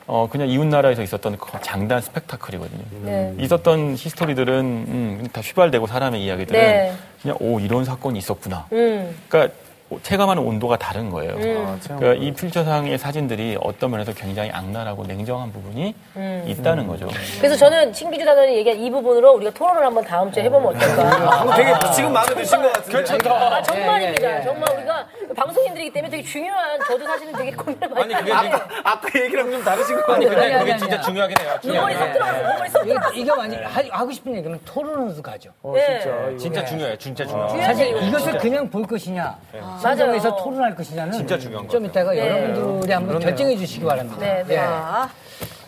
[0.07, 2.83] 어 그냥 이웃 나라에서 있었던 그 장단 스펙타클이거든요.
[3.03, 3.33] 네.
[3.39, 6.93] 있었던 history들은 음, 다 휘발되고 사람의 이야기들은 네.
[7.21, 8.67] 그냥 오 이런 사건이 있었구나.
[8.71, 9.15] 음.
[9.27, 9.53] 그러니까
[10.01, 11.33] 체감하는 온도가 다른 거예요.
[11.33, 11.79] 음.
[11.97, 16.43] 그러니까 이 필처상의 사진들이 어떤 면에서 굉장히 악랄하고 냉정한 부분이 음.
[16.47, 17.07] 있다는 거죠.
[17.39, 21.55] 그래서 저는 신기주 단원이 얘기한 이 부분으로 우리가 토론을 한번 다음 주에 해보면 어떨까.
[21.55, 23.29] 되게 지금 마음에 드신 것 같은데.
[23.29, 24.27] 아, 정말입니다.
[24.27, 24.43] 예, 예, 예.
[24.43, 28.41] 정말 우리가 방송인들이기 때문에 되게 중요한, 저도 사실은 되게 고민을 많이 아니, 그게.
[28.41, 30.41] 지금- 아까 얘기랑 좀 다르신 것 아니, 같아요.
[30.41, 31.05] 근데 아니, 그게 아니, 진짜 아니.
[31.05, 31.57] 중요하긴 해요.
[31.63, 32.41] 눈물이 쏙 들어갔어.
[32.47, 33.13] 눈물이 쏙 이게, 들어갔어.
[33.15, 35.49] 이게 만약 하- 하고 싶은 얘기는 토론으로 가죠.
[35.63, 35.99] 어, 네.
[35.99, 36.37] 진짜.
[36.37, 36.95] 진짜 중요해요.
[36.97, 37.61] 진짜 중요해요.
[37.63, 39.37] 사실 이것을 그냥 볼 것이냐,
[39.83, 40.35] 맞아요.
[40.37, 42.19] 토론할 것이냐는 진짜 중요한 것좀 이따가 네.
[42.27, 44.17] 여러분들이 한번 결정해 주시기 바랍니다.
[44.19, 44.55] 네, 네.
[44.55, 44.59] 예.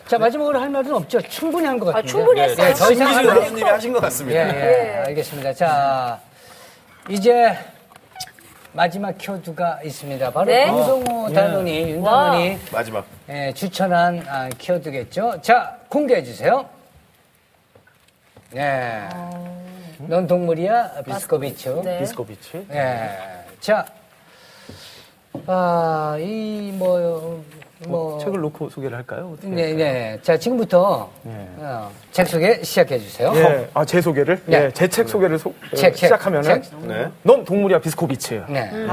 [0.08, 1.20] 자 마지막으로 할 말은 없죠.
[1.22, 2.12] 충분히 한것 아, 같습니다.
[2.18, 2.68] 충분히 했어요.
[2.68, 4.38] 예, 더 이상 말- 교수님이 하신 것 예, 같습니다.
[4.40, 5.52] 예, 알겠습니다.
[5.54, 6.20] 자
[7.08, 7.56] 이제
[8.72, 10.30] 마지막 키워드가 있습니다.
[10.30, 10.66] 바로 네.
[10.68, 13.06] 윤성호 단원이 윤단원이 마지막.
[13.30, 15.40] 예, 추천한 아, 키워드겠죠.
[15.42, 16.68] 자 공개해 주세요.
[18.50, 19.08] 네.
[19.98, 21.80] 넌 동물이야 비스코비츠.
[21.84, 21.98] 네.
[22.00, 22.66] 디스코비치.
[22.72, 23.10] 예.
[23.60, 23.86] 자,
[25.46, 27.42] 아, 이, 뭐,
[27.86, 28.18] 뭐.
[28.18, 29.36] 책을 놓고 소개를 할까요?
[29.42, 29.76] 네, 할까요?
[29.76, 30.18] 네.
[30.22, 31.48] 자, 지금부터 네.
[31.58, 33.32] 어, 책 소개 시작해 주세요.
[33.34, 34.40] 예, 아, 제 소개를?
[34.46, 34.64] 네.
[34.66, 36.78] 예, 제책 소개를 소- 어, 책, 책, 시작하면은, 책.
[36.86, 37.06] 네.
[37.22, 38.42] 넌 동물이야, 비스코비치.
[38.48, 38.70] 네.
[38.72, 38.86] 예.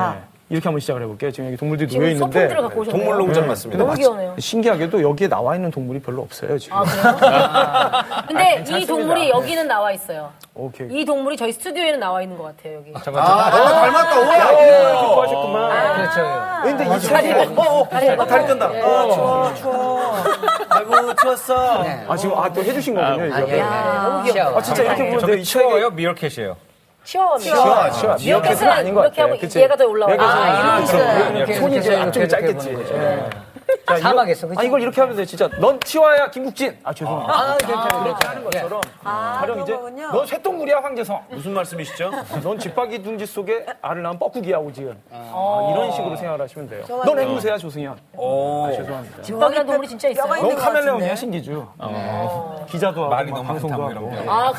[0.52, 1.32] 이렇게 한번 시작을 해볼게요.
[1.32, 2.40] 지금 여기 동물들이 지금 놓여 있는데.
[2.40, 3.06] 소품들을 갖고 오셨네요.
[3.06, 3.82] 동물 농장 맞습니다.
[3.82, 4.36] 너무 귀여워요.
[4.38, 6.76] 신기하게도 여기에 나와 있는 동물이 별로 없어요, 지금.
[6.78, 8.26] 아, 그래요?
[8.28, 10.30] 근데 이 동물이 여기는 나와 있어요.
[10.54, 10.90] 오케이.
[10.92, 12.92] 이 동물이 저희 스튜디오에는 나와 있는 것 같아요, 여기.
[12.94, 14.20] 아, 닮았다.
[14.20, 15.96] 오, 그거 하셨구만.
[15.96, 16.62] 그렇죠.
[16.64, 18.12] 근데 이 책이, 어, 어, 다리 어.
[18.12, 18.82] 예.
[18.82, 20.16] 어, 추워, 추워.
[20.68, 21.84] 아이고, 추웠어.
[21.84, 22.06] 네.
[22.10, 23.48] 아, 지금, 아, 또 해주신 거군요, 이거.
[23.48, 23.62] 예, 예.
[23.62, 24.58] 너무 귀여워.
[24.58, 25.44] 아, 진짜 이렇게 저기 이 책이.
[25.46, 25.90] 치워요?
[25.92, 26.71] 미어캣이에요.
[27.04, 27.92] 치워합니다.
[27.92, 28.16] 치워, 치워.
[28.42, 29.34] 미어캣은 아닌 것 이렇게 같아요.
[29.34, 29.60] 하고?
[29.60, 30.08] 얘가 더.
[30.08, 31.38] 미어캣은 아, 이렇게.
[31.38, 33.51] 이렇게 손이 이렇게 좀 이렇게 앞쪽이 이렇게 짧겠지.
[33.90, 33.94] 예.
[33.94, 34.60] 야, 이거- 사막에서, 그죠?
[34.60, 35.50] 아, 이걸 이렇게 하면 돼, 진짜.
[35.60, 36.78] 넌 치와야 김국진.
[36.84, 37.34] 아, 죄송합니다.
[37.34, 38.04] 아, 괜찮아요.
[38.04, 38.82] 그렇게 하는 것처럼.
[39.04, 40.12] 아, 가령 이제, 거군요.
[40.12, 41.22] 넌 쇠똥구리야, 황재성.
[41.30, 42.12] 무슨 말씀이시죠?
[42.44, 44.98] 넌 집박이 둥지 속에 알을 낳은 뻐꾸기야, 오지은.
[45.12, 46.84] 아, 이런 식으로 생각을 하시면 돼요.
[46.88, 47.92] 넌 앵무새야, 조승현.
[47.94, 49.22] 아, 죄송합니다.
[49.24, 50.36] 집박이란 동물이 진짜 있어요.
[50.36, 51.16] 있는 넌것 카멜레온이야.
[51.16, 51.68] 신기주.
[52.70, 54.08] 기자도 하고, 말이 막 너무 방송도 많다, 하고.
[54.08, 54.32] 뭐 이런 거.
[54.32, 54.52] 아?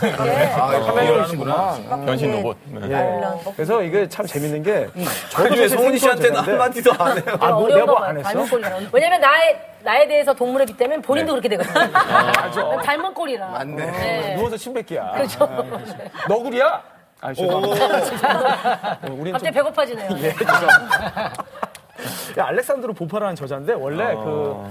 [0.86, 1.76] 카멜레온이구나.
[2.04, 2.56] 변신 로봇.
[2.66, 2.88] 네.
[2.90, 3.52] 예.
[3.56, 4.88] 그래서 이게 참 재밌는 게,
[5.30, 7.36] 저도 왜 사실 송은이 씨한테는 생소한 한마디도 안 해요?
[7.40, 8.44] 아, 뭐, 내가 뭐안 했어?
[8.92, 11.92] 왜냐면 나의, 나에 대해서 동물에 빗대면 본인도 그렇게 되거든요.
[11.92, 13.46] 난 닮은 꼴이라.
[13.48, 13.86] 맞네.
[13.90, 14.34] 네.
[14.36, 15.12] 누워서 침뱉기야.
[15.12, 15.46] 그렇죠.
[16.28, 16.82] 너구리야?
[17.20, 17.84] 아, 죄송합니다.
[19.02, 20.10] 어, 우리는 갑자기 좀 배고파지네요.
[20.18, 21.32] 예, 죄송합니다.
[22.38, 24.64] 야, 알렉산드로 보파라는 저자인데 원래 그,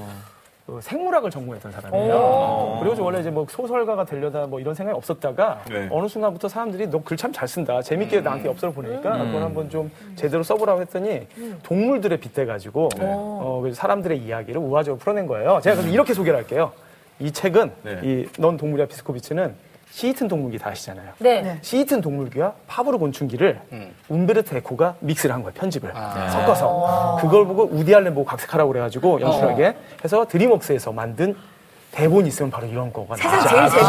[0.71, 2.77] 그 생물학을 전공했던 사람이에요.
[2.79, 5.89] 그리고 저 원래 이제 뭐 소설가가 되려다 뭐 이런 생각이 없었다가 네.
[5.91, 7.81] 어느 순간부터 사람들이 너 글 참 잘 쓴다.
[7.81, 11.27] 재밌게 나한테 엽서를 보내니까 그걸 한번 좀 제대로 써보라고 했더니
[11.63, 15.59] 동물들에 빗대가지고 어, 그래서 사람들의 이야기를 우화적으로 풀어낸 거예요.
[15.61, 16.71] 제가 그래서 이렇게 소개를 할게요.
[17.19, 18.23] 이 책은 네.
[18.37, 19.53] 이넌 동물이야 비스코비치는
[19.91, 21.11] 시이튼 동물기 다 아시잖아요.
[21.19, 21.59] 네.
[21.61, 23.59] 시이튼 동물기와 파브르 곤충기를
[24.07, 25.91] 움베르토 에코가 믹스를 한 거예요, 편집을.
[26.31, 27.17] 섞어서.
[27.21, 31.35] 그걸 보고 우디 알렌 보고 각색하라고 그래가지고 연출하게 해서 드림웍스에서 만든
[31.91, 33.67] 대본이 있으면 바로 이런 거가 세상.
[33.67, 33.83] 제일.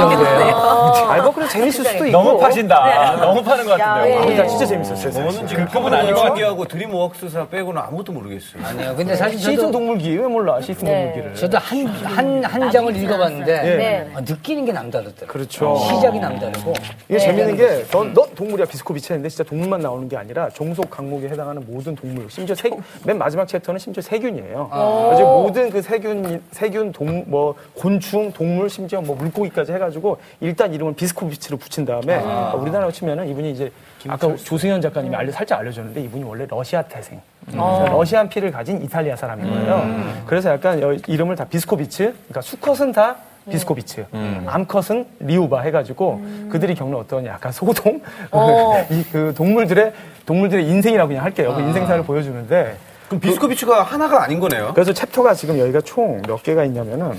[0.52, 2.18] 아, 뭐 그래 재밌을 수도 있고.
[2.18, 3.16] 너무 파신다.
[3.16, 4.18] 너무 파는 것 같은데요.
[4.18, 5.12] 아, 근데 진짜 재밌었어요.
[5.12, 5.46] 저는.
[5.46, 6.22] 지금 급은 아닌 것.
[6.32, 8.64] 아니고 드림웍스사 빼고는 아무것도 모르겠어요.
[8.64, 8.94] 아니요.
[8.96, 10.60] 근데 사실 저도, 동물기 왜 몰라?
[10.60, 11.04] 시이튼 네.
[11.12, 11.34] 동물기를.
[11.36, 14.10] 저도 한, 한, 한 장을 읽어봤는데, 네.
[14.14, 15.26] 어, 느끼는 게 남다르더라고요.
[15.28, 15.76] 그렇죠.
[15.76, 16.72] 시작이 남다르고.
[17.08, 21.28] 이게 재밌는 게, 넌, 넌 동물이야 비스코비치 했는데 진짜 동물만 나오는 게 아니라 종속 강목에
[21.28, 22.68] 해당하는 모든 동물, 심지어 세,
[23.04, 24.68] 맨 마지막 챕터는 심지어 세균이에요.
[25.10, 30.72] 그래서 모든 그 세균, 세균, 동, 뭐, 곤 충, 동물, 심지어 뭐 물고기까지 해가지고 일단
[30.74, 32.16] 이름을 비스코비치로 붙인 다음에
[32.56, 33.70] 우리나라로 치면은 이분이 이제
[34.08, 37.20] 아까 조승현 작가님이 알려, 살짝 알려줬는데 이분이 원래 러시아 태생.
[37.46, 40.24] 그래서 Russian 피를 가진 이탈리아 사람인 거예요.
[40.26, 43.16] 그래서 약간 여- 이름을 다 비스코비치, 그러니까 수컷은 다
[43.50, 44.06] 비스코비츠,
[44.46, 48.00] 암컷은 리우바 해가지고 그들이 겪는 어떤 약간 소동,
[48.90, 49.92] 이 그 동물들의
[50.26, 51.54] 동물들의 인생이라고 그냥 할게요.
[51.56, 52.76] 그 인생사를 보여주는데.
[53.08, 54.72] 그럼 비스코비치가 하나가 아닌 거네요.
[54.74, 57.18] 그래서 챕터가 지금 여기가 총 몇 개가 있냐면은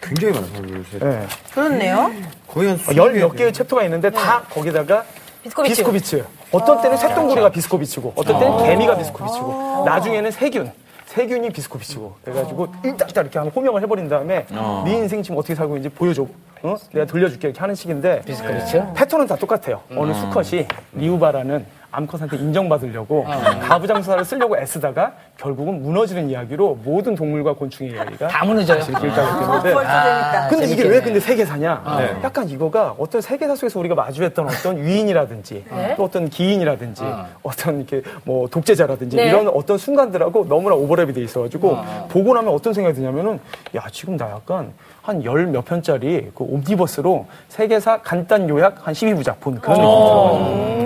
[0.00, 0.82] 굉장히 많아요.
[1.02, 2.10] 예, 그렇네요.
[2.48, 5.04] 거의 한 열 몇 개의 챕터가 있는데 다 거기다가
[5.42, 5.74] 비스코비치.
[5.76, 6.24] 비스코비츠.
[6.52, 10.72] 어떤 때는 쇠똥구리가 비스코비치고, 어떤 때는 개미가 비스코비치고, 나중에는 세균.
[11.06, 12.16] 세균이 비스코비치고.
[12.24, 14.46] 그래가지고 일딱일딱 이렇게 하면 호명을 해버린 다음에
[14.84, 16.26] 네 인생 지금 어떻게 살고 있는지 보여줘.
[16.62, 16.76] 어?
[16.92, 17.48] 내가 들려줄게.
[17.48, 18.22] 이렇게 하는 식인데.
[18.26, 18.82] 비스코비치?
[18.94, 19.80] 패턴은 다 똑같아요.
[19.96, 28.28] 어느 수컷이 리우바라는 암컷한테 인정받으려고 가부장수사를 쓰려고 애쓰다가 결국은 무너지는 이야기로 모든 동물과 곤충의 이야기가
[28.28, 28.78] 다 무너져요.
[28.80, 30.48] 일단락 되는데 벌써 재밌다.
[30.48, 30.88] 근데 이게.
[30.88, 32.20] 왜 근데 세계사냐?
[32.22, 35.64] 약간 이거가 어떤 세계사 속에서 우리가 마주했던 어떤 위인이라든지
[35.96, 37.50] 또 어떤 기인이라든지 어.
[37.56, 39.28] 떤 이렇게 뭐 독재자라든지 네.
[39.28, 41.78] 이런 어떤 순간들하고 너무나 오버랩이 돼 있어가지고
[42.08, 43.40] 보고 나면 어떤 생각이 드냐면은
[43.74, 44.72] 야 지금 나 약간
[45.02, 49.78] 한 열 몇 편짜리 그 옴니버스로 세계사 간단 요약 한 12부작 본 그런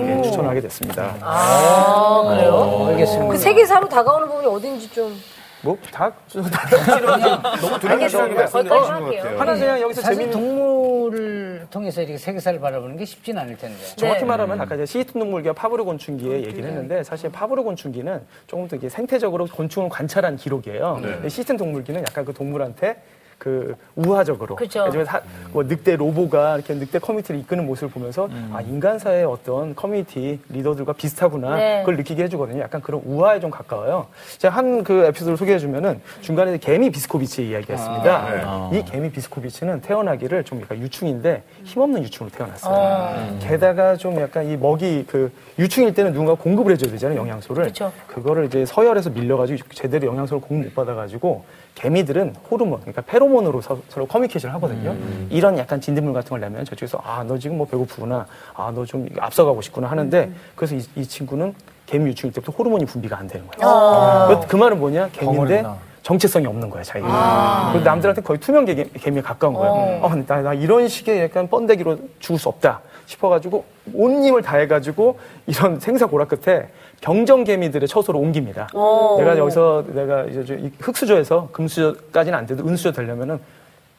[0.07, 1.15] 예, 추천하게 됐습니다.
[1.21, 2.85] 아, 그래요?
[2.89, 3.31] 알겠습니다.
[3.31, 5.13] 그 세계사로 다가오는 부분이 어딘지 좀.
[5.61, 6.47] 뭐다 너무
[8.85, 9.23] 할게요.
[9.23, 9.39] 같아요.
[9.39, 13.75] 하나 그냥 여기서 재밌는 동물을 통해서 이렇게 세계사를 바라보는 게 쉽진 않을 텐데.
[13.95, 14.25] 정확히 네.
[14.27, 18.89] 말하면 아까 이제 시이튼 동물기와 파브르 곤충기의 얘기를 했는데 사실 파브르 곤충기는 조금 더 이게
[18.89, 20.99] 생태적으로 곤충을 관찰한 기록이에요.
[21.01, 22.97] 근데 시이튼 동물기는 약간 그 동물한테
[23.37, 24.55] 그 우화적으로
[25.05, 25.21] 사-
[25.51, 31.55] 뭐 늑대 로보가 이렇게 늑대 커뮤니티를 이끄는 모습을 보면서 아 인간사의 어떤 커뮤니티 리더들과 비슷하구나
[31.55, 31.79] 네.
[31.81, 32.61] 그걸 느끼게 해주거든요.
[32.61, 34.07] 약간 그런 우화에 좀 가까워요.
[34.37, 38.69] 제가 한 그 에피소드를 소개해주면은 중간에 개미 비스코비치 이야기했습니다.
[38.73, 43.37] 이 개미 비스코비치는 태어나기를 좀 약간 유충인데 힘없는 유충으로 태어났어요.
[43.39, 47.65] 게다가 좀 약간 이 먹이 그 유충일 때는 누군가 공급을 해줘야 되잖아요 영양소를.
[47.65, 47.91] 그쵸.
[48.07, 51.43] 그거를 이제 서열에서 밀려가지고 제대로 영양소를 공급 못 받아가지고
[51.75, 54.95] 개미들은 호르몬, 그러니까 페로몬으로 서, 로 커뮤니케이션을 하거든요.
[55.29, 58.25] 이런 약간 진딧물 같은 걸 내면 저쪽에서 아, 너 지금 뭐 배고프구나.
[58.53, 61.53] 아, 너 좀 앞서가고 싶구나 하는데 그래서 이, 이 친구는
[61.85, 63.59] 개미 유충일 때부터 호르몬이 분비가 안 되는 거예요.
[64.41, 65.09] 그, 그 말은 뭐냐?
[65.11, 65.61] 개미인데
[66.01, 67.07] 정체성이 없는 거야, 자기가.
[67.73, 69.71] 그리고 남들한테 거의 투명 개, 개미에 가까운 거예요.
[70.01, 75.17] 어, 나, 나 이런 식의 약간 번데기로 죽을 수 없다 싶어가지고 온 힘을 다해가지고
[75.47, 76.67] 이런 생사고락 끝에
[77.01, 78.67] 병정 개미들의 처소로 옮깁니다.
[79.17, 83.39] 내가 여기서 내가 이제 흙수저에서 금수저까지는 안 돼도 은수저 되려면은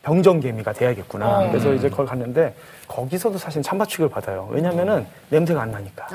[0.02, 1.48] 병정 개미가 돼야겠구나.
[1.50, 2.54] 그래서 이제 거기 갔는데
[2.86, 4.48] 거기서도 사실 취급을 받아요.
[4.50, 6.06] 왜냐면은 냄새가 안 나니까.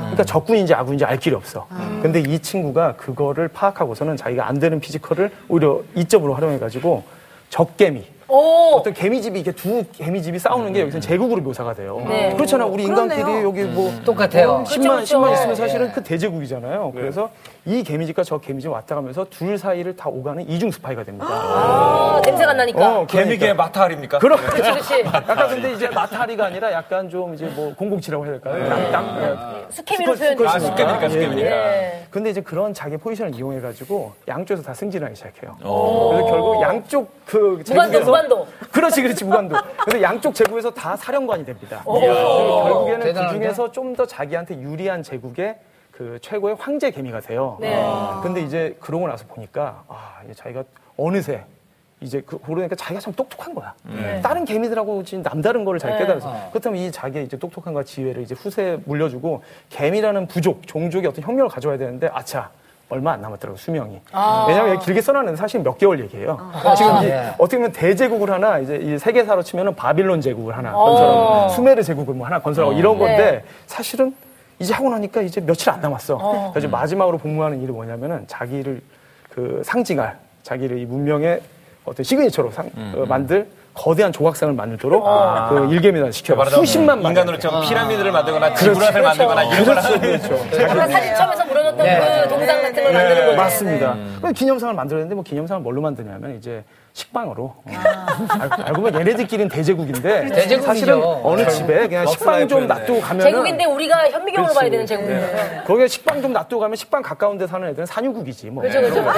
[0.00, 1.66] 그러니까 적군인지 아군인지 알 길이 없어.
[2.02, 7.02] 근데 이 친구가 그거를 파악하고서는 자기가 안 되는 physical을 오히려 이점으로 활용해가지고
[7.48, 8.76] 적개미, 오.
[8.76, 12.04] 어떤 개미집이 이렇게 두 개미집이 싸우는 게 여기서 제국으로 묘사가 돼요.
[12.06, 12.34] 네.
[12.34, 12.66] 그렇잖아.
[12.66, 13.48] 우리 인간끼리 그러네요.
[13.48, 14.64] 여기 뭐 똑같아요.
[14.66, 15.34] 10만, 그렇죠, 10만 그렇죠.
[15.34, 16.92] 있으면 사실은 그 대제국이잖아요.
[16.94, 17.30] 그래서
[17.68, 21.26] 이 개미집과 저 개미집 왔다 가면서 둘 사이를 다 오가는 이중 스파이가 됩니다.
[21.28, 23.00] 아, 냄새가 나니까.
[23.00, 24.20] 어, 개미계의 마타알입니까?
[24.20, 25.04] 그럼 그렇지.
[25.04, 28.66] 약간 근데 이제 마타리가 아니라 약간 좀 이제 뭐 공공치라고 해야 될까요?
[28.70, 30.46] 딱, 딱, 수케미로 표현.
[30.46, 31.50] 아, 숫개입니까, 숫개입니까?
[31.50, 32.06] 예.
[32.10, 35.54] 근데 이제 그런 자기 포지션을 이용해 가지고 양쪽에서 다 승진하기 시작해요.
[35.58, 38.46] 그래서 결국 양쪽 그 무관도, 제국에서 무관도.
[38.72, 39.56] 그렇지, 그렇지 무관도.
[39.84, 41.82] 근데 양쪽 제국에서 다 사령관이 됩니다.
[41.84, 42.00] 그리고
[42.64, 43.38] 결국에는 그 대단한데?
[43.38, 45.56] 중에서 좀 더 자기한테 유리한 제국의
[45.98, 47.56] 그 최고의 황제 개미가 돼요.
[47.60, 47.76] 네.
[48.22, 50.62] 근데 이제 그러고 나서 보니까 아, 이제 자기가
[50.96, 51.42] 어느새
[52.00, 53.74] 이제 그, 그러니까 자기가 참 똑똑한 거야.
[54.22, 56.50] 다른 개미들하고 지금 남다른 거를 잘 깨달아서.
[56.52, 61.76] 그렇다면 이 자기의 이제 똑똑함과 지혜를 이제 후세에 물려주고 개미라는 부족, 종족의 어떤 혁명을 가져와야
[61.78, 62.50] 되는데 아차.
[62.90, 64.00] 얼마 안 남았더라고 수명이.
[64.46, 66.38] 왜냐하면 여기 길게 써놨는데 사실 몇 개월 얘기예요.
[66.76, 71.82] 지금 이 어떻게 보면 대제국을 하나 이제 이 세계사로 치면은 바빌론 제국을 하나 건설하고 수메르
[71.82, 74.14] 제국을 뭐 하나 건설하고 이런 건데 사실은
[74.58, 76.18] 이제 하고 나니까 이제 며칠 안 남았어.
[76.20, 76.50] 어.
[76.52, 76.70] 그래서 음.
[76.70, 78.80] 마지막으로 복무하는 일이 뭐냐면은 자기를
[79.30, 81.40] 그 상징할 자기를 이 문명의
[81.84, 83.08] 어떤 시그니처로 상, 음, 어, 음.
[83.08, 85.48] 만들 거대한 조각상을 만들도록 아.
[85.50, 86.44] 그 일개미단 시켜요.
[86.46, 88.74] 수십만 인간으로 좀 피라미드를 만들거나 그렇죠.
[88.74, 89.74] 지브라를 만들거나 이런 그렇죠.
[89.74, 90.28] 걸 하는 그렇죠.
[90.36, 90.62] 거죠.
[90.62, 92.22] 약간 사진첩에서 물어줬던 네.
[92.22, 92.92] 그 동상 같은 걸 네.
[92.92, 93.24] 만드는 네.
[93.26, 93.36] 거죠.
[93.36, 93.92] 맞습니다.
[93.92, 94.32] 음.
[94.34, 96.64] 기념상을 만들었는데 뭐 기념상을 뭘로 만드냐면 이제
[96.98, 97.54] 식빵으로.
[97.64, 100.62] 알- 알고 보면 얘네들끼리는 대제국인데 대제국이죠.
[100.62, 105.62] 사실은 어느 집에 그냥 식빵 좀 놔두고 가면 제국인데 우리가 현미경으로 봐야 되는 제국이에요.
[105.64, 108.62] 거기에 식빵 좀 놔두고 가면 식빵 가까운 데 사는 애들은 산유국이지 뭐.
[108.64, 109.04] 그죠, 그죠.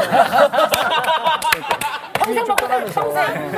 [2.34, 3.52] 평생 먹고 살 평생.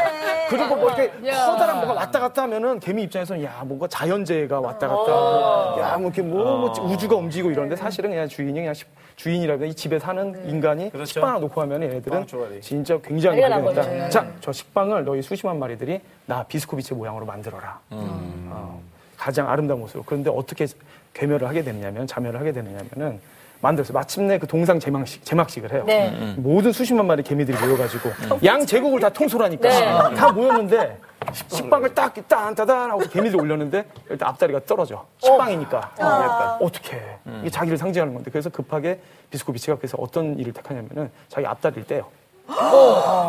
[0.49, 5.13] 그리고 뭐 이렇게 커다란 뭐가 왔다 갔다 하면은 개미 입장에서는 야 뭔가 자연재해가 왔다 갔다
[5.13, 9.75] 하고 야뭐 이렇게 뭐, 뭐 우주가 움직이고 이런데 사실은 그냥 주인이 그냥 식- 주인이라면 이
[9.75, 12.27] 집에 사는 인간이 식빵 하나 놓고 하면 얘네들은
[12.61, 13.41] 진짜 굉장히.
[13.65, 13.83] 거죠.
[14.11, 17.79] 자, 저 식빵을 너희 수십만 마리들이 나 비스코비치 모양으로 만들어라.
[17.91, 18.81] 어,
[19.17, 20.03] 가장 아름다운 모습으로.
[20.07, 20.67] 그런데 어떻게
[21.15, 23.21] 괴멸을 하게 되느냐면 자멸을 하게 되느냐면은
[23.63, 25.85] 만들어서 마침내 그 동상 제막식, 제막식을 해요.
[25.87, 26.35] 네.
[26.37, 28.11] 모든 수십만 마리 개미들이 모여가지고
[28.45, 30.15] 양 제국을 다 통솔하니까 네.
[30.17, 30.99] 다 모였는데
[31.47, 36.59] 식빵을 딱 딴따단 하고 개미들 올렸는데 일단 앞다리가 떨어져 식빵이니까 어.
[36.61, 37.01] 어떻게
[37.41, 38.99] 이게 자기를 상징하는 건데 그래서 급하게
[39.31, 42.09] 비스코비치가 그래서 어떤 일을 택하냐면은 자기 앞다리를 떼요.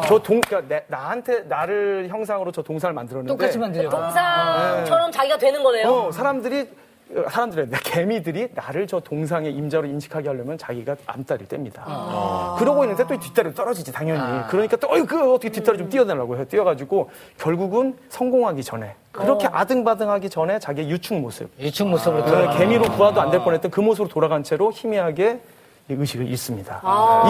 [0.08, 3.88] 저 동, 그러니까 내- 나한테 나를 형상으로 저 동상을 만들었는데 똑같이 만들려.
[3.88, 5.88] 동상처럼 자기가 되는 거네요.
[5.88, 6.66] 어, 사람들이 어,
[7.30, 12.58] 사람들의 개미들이 나를 저 동상의 임자로 인식하게 하려면 자기가 앞다리를 뗍니다.
[12.58, 14.48] 그러고 있는데 또 뒷다리로 떨어지지 당연히.
[14.50, 16.46] 그러니까 또 어이 그 어떻게 뒷다리 좀 띄워달라고 해요.
[16.50, 21.50] 띄워가지고 결국은 성공하기 전에 그렇게 아등바등하기 전에 자기의 유충 모습.
[21.60, 25.40] 유충 모습으로 그 개미로 구화도 안 될 뻔했던 그 모습으로 돌아간 채로 희미하게
[25.90, 26.82] 이 의식을 잃습니다.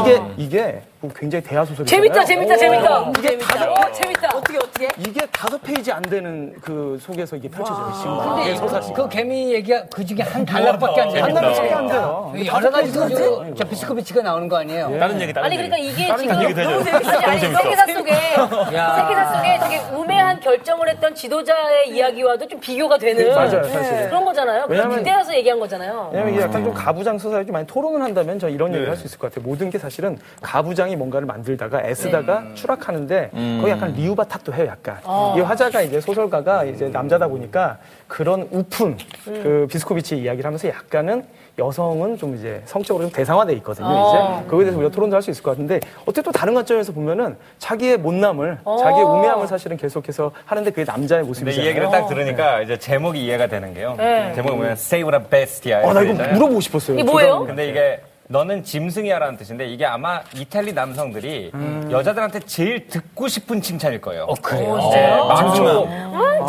[0.02, 2.02] 이게 이게 굉장히 대하 소설이잖아요.
[2.02, 3.12] 재밌다, 재밌다, 재밌다.
[3.18, 3.72] 이게 재밌다.
[3.72, 4.30] 어, 재밌다.
[4.38, 4.88] 어떻게 어떻게?
[4.98, 7.94] 이게 다섯 페이지 안 되는 그 속에서 이게 펼쳐져요.
[7.98, 8.94] 지금 근데 서사시.
[8.94, 12.34] 그 개미 얘기가 그 중에 한 단락밖에 안 되는 한 단어밖에 안 돼요.
[12.46, 14.98] 여러 가지 그, 저 비스코비치가 나오는 거 아니에요?
[15.00, 15.56] 다른 얘기, 다른 아니.
[15.58, 16.54] 그러니까 이게 지금 얘기?
[16.62, 17.12] 너무 재밌어.
[17.20, 18.12] 아니 세계사 속에
[18.76, 18.96] 야.
[18.96, 24.08] 세계사 속에 되게 우매한 결정을 했던 지도자의 이야기와도 좀 비교가 되는 맞아요, 사실은.
[24.10, 24.66] 그런 거잖아요.
[24.70, 26.10] 왜냐면- 그때라서 얘기한 거잖아요.
[26.14, 29.08] 왜냐면 이게 약간 좀 가부장 서사에 좀 많이 토론을 한다면 저 이런 얘기를 할 수
[29.08, 29.48] 있을 것 같아요.
[29.50, 33.30] 모든 게 사실은 가부장이 뭔가를 만들다가 애쓰다가 추락하는데
[33.60, 34.98] 거기 약간 리우바 탓도 해요, 약간.
[35.38, 37.78] 이 화자가 이제 소설가가 이제 남자다 보니까
[38.08, 41.24] 그런 우픈, 그 비스코비치 이야기를 하면서 약간은
[41.60, 44.48] 여성은 좀 이제 성적으로 좀 대상화돼 있거든요, 이제.
[44.50, 47.98] 거기에 대해서 우리가 토론도 할 수 있을 것 같은데 어쨌든 또 다른 관점에서 보면은 자기의
[47.98, 51.64] 못남을, 자기의 우매함을 사실은 계속해서 하는데 그게 남자의 근데 모습이잖아요.
[51.64, 53.96] 이 얘기를 딱 들으니까 이제 제목이 이해가 되는 게요.
[53.98, 55.84] 제목이 뭐냐면 Save the Bestia.
[55.88, 56.14] 어, 나 이거.
[56.14, 56.98] 물어보고 싶었어요.
[57.00, 57.46] 이게 뭐예요?
[57.46, 58.02] 근데 이게
[58.34, 61.52] 너는 짐승이야라는 뜻인데 이게 아마 이탈리 남성들이
[61.92, 64.24] 여자들한테 제일 듣고 싶은 칭찬일 거예요.
[64.24, 64.76] 어, 그래요?
[64.92, 65.88] 네, 마초.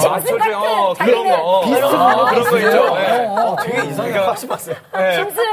[0.01, 1.61] 짐승 같은 어, 그런 자기는 거.
[1.67, 2.95] 비슷한 그런 거 있죠.
[2.97, 3.29] 네.
[3.65, 4.77] 되게 이상하게 하시 봤어요.
[5.15, 5.45] 짐승.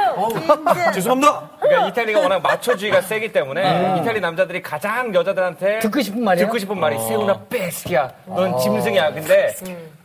[0.93, 1.49] 죄송합니다.
[1.59, 6.47] 그러니까 이탈리가 워낙 마초주의가 세기 때문에 이탈리 남자들이 가장 여자들한테 듣고 싶은 말이에요?
[6.47, 8.09] 듣고 싶은 말이 세우나 베스티야.
[8.27, 9.13] 넌 짐승이야.
[9.15, 9.53] 근데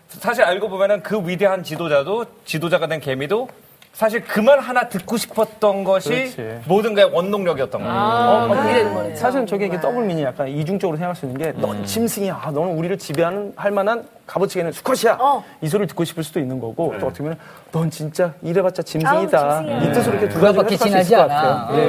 [0.08, 3.48] 사실 알고 보면은 그 위대한 지도자도 지도자가 된 개미도
[3.96, 6.60] 사실 그 말 하나 듣고 싶었던 것이 그렇지.
[6.66, 7.94] 모든 게 원동력이었던 거예요.
[7.96, 9.16] 아, 되는 거네요.
[9.16, 12.38] 사실은 저게 이게 더블 미니 약간 이중적으로 생각할 수 있는 게 넌 짐승이야.
[12.42, 15.16] 아, 너는 우리를 지배하는 할 만한 값어치가 있는 수컷이야.
[15.18, 15.42] 어.
[15.62, 17.38] 이 소리를 듣고 싶을 수도 있는 거고 또 어떻게 보면
[17.72, 19.38] 넌 진짜 이래봤자 짐승이다.
[19.40, 19.82] 아우, 짐승이야.
[19.82, 21.34] 이 뜻으로 이렇게 두 가지를 해석할 수 있을 것 않아.
[21.66, 21.78] 같아요.
[21.78, 21.82] 예,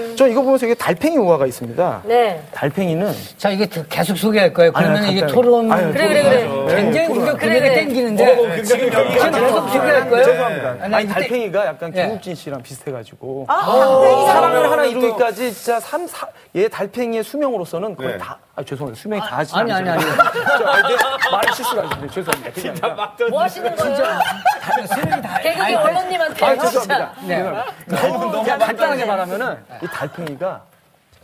[0.00, 0.03] 예.
[0.16, 2.02] 저 이거 보면서 이게 달팽이 우화가 있습니다.
[2.04, 2.42] 네.
[2.52, 4.72] 달팽이는 자, 이게 계속 소개할 거예요.
[4.72, 5.26] 그러면 아니, 이게.
[5.26, 5.70] 토론.
[5.70, 6.76] 아유, 그래, 그래, 그래.
[6.76, 7.74] 굉장히 우리가 그래, 그래.
[7.74, 8.62] 땡기는데.
[8.62, 10.24] 지금 여기 지금 계속 소개할 거예요?
[10.24, 10.76] 죄송합니다.
[10.80, 12.02] 아니, 아니, 달팽이가 약간 예.
[12.02, 18.12] 김국진 씨랑 비슷해가지고 아, 달팽이가 사람을 하나 이루기까지 진짜 삼, 사, 얘 달팽이의 수명으로서는 거의
[18.12, 18.18] 네.
[18.18, 19.00] 다아 죄송합니다.
[19.02, 20.04] 수명이 다 하지 아니, 아니, 아니.
[21.32, 22.52] 말을 실수가 아닌데 죄송합니다.
[22.52, 23.96] 진짜 막뭐 하시는 거예요?
[24.86, 25.38] 수명이 다.
[25.40, 27.12] 개그계 언론님한테 아, 죄송합니다.
[27.26, 27.42] 네.
[27.86, 30.62] 너무 너무 간단하게 말하면은 이 달팽이가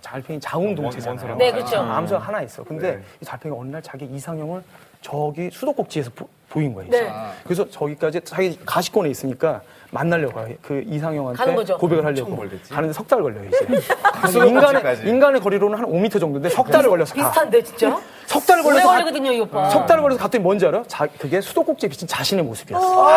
[0.02, 1.36] 달팽이 자웅 동체잖아요.
[1.36, 1.78] 네, 그렇죠.
[1.78, 2.64] 암수가 하나 있어.
[2.64, 4.62] 근데 이 달팽이가 어느 날 자기 이상형을
[5.00, 6.10] 저기 수도꼭지에서
[6.50, 6.90] 보, 보인 거예요.
[6.90, 7.10] 네.
[7.44, 10.54] 그래서 저기까지 자기 가시권에 있으니까 만나려고 가요.
[10.62, 11.78] 그 이상형한테 가는 거죠.
[11.78, 12.36] 고백을 하려고
[12.68, 13.58] 가는데 석 달 걸려요 이제.
[14.20, 14.82] 그래서 인간의.
[15.08, 17.22] 인간의 거리로는 한 5m 정도인데 석 달을 걸려서 가.
[17.28, 18.00] 비슷한데 진짜?
[18.26, 19.68] 석 달을 오래 걸려서 가- 걸리거든요 이 오빠.
[19.70, 20.82] 석 달을 걸려서 갔더니 뭔지 알아?
[20.86, 23.08] 자, 그게 수도꼭지에 비친 자신의 모습이었어.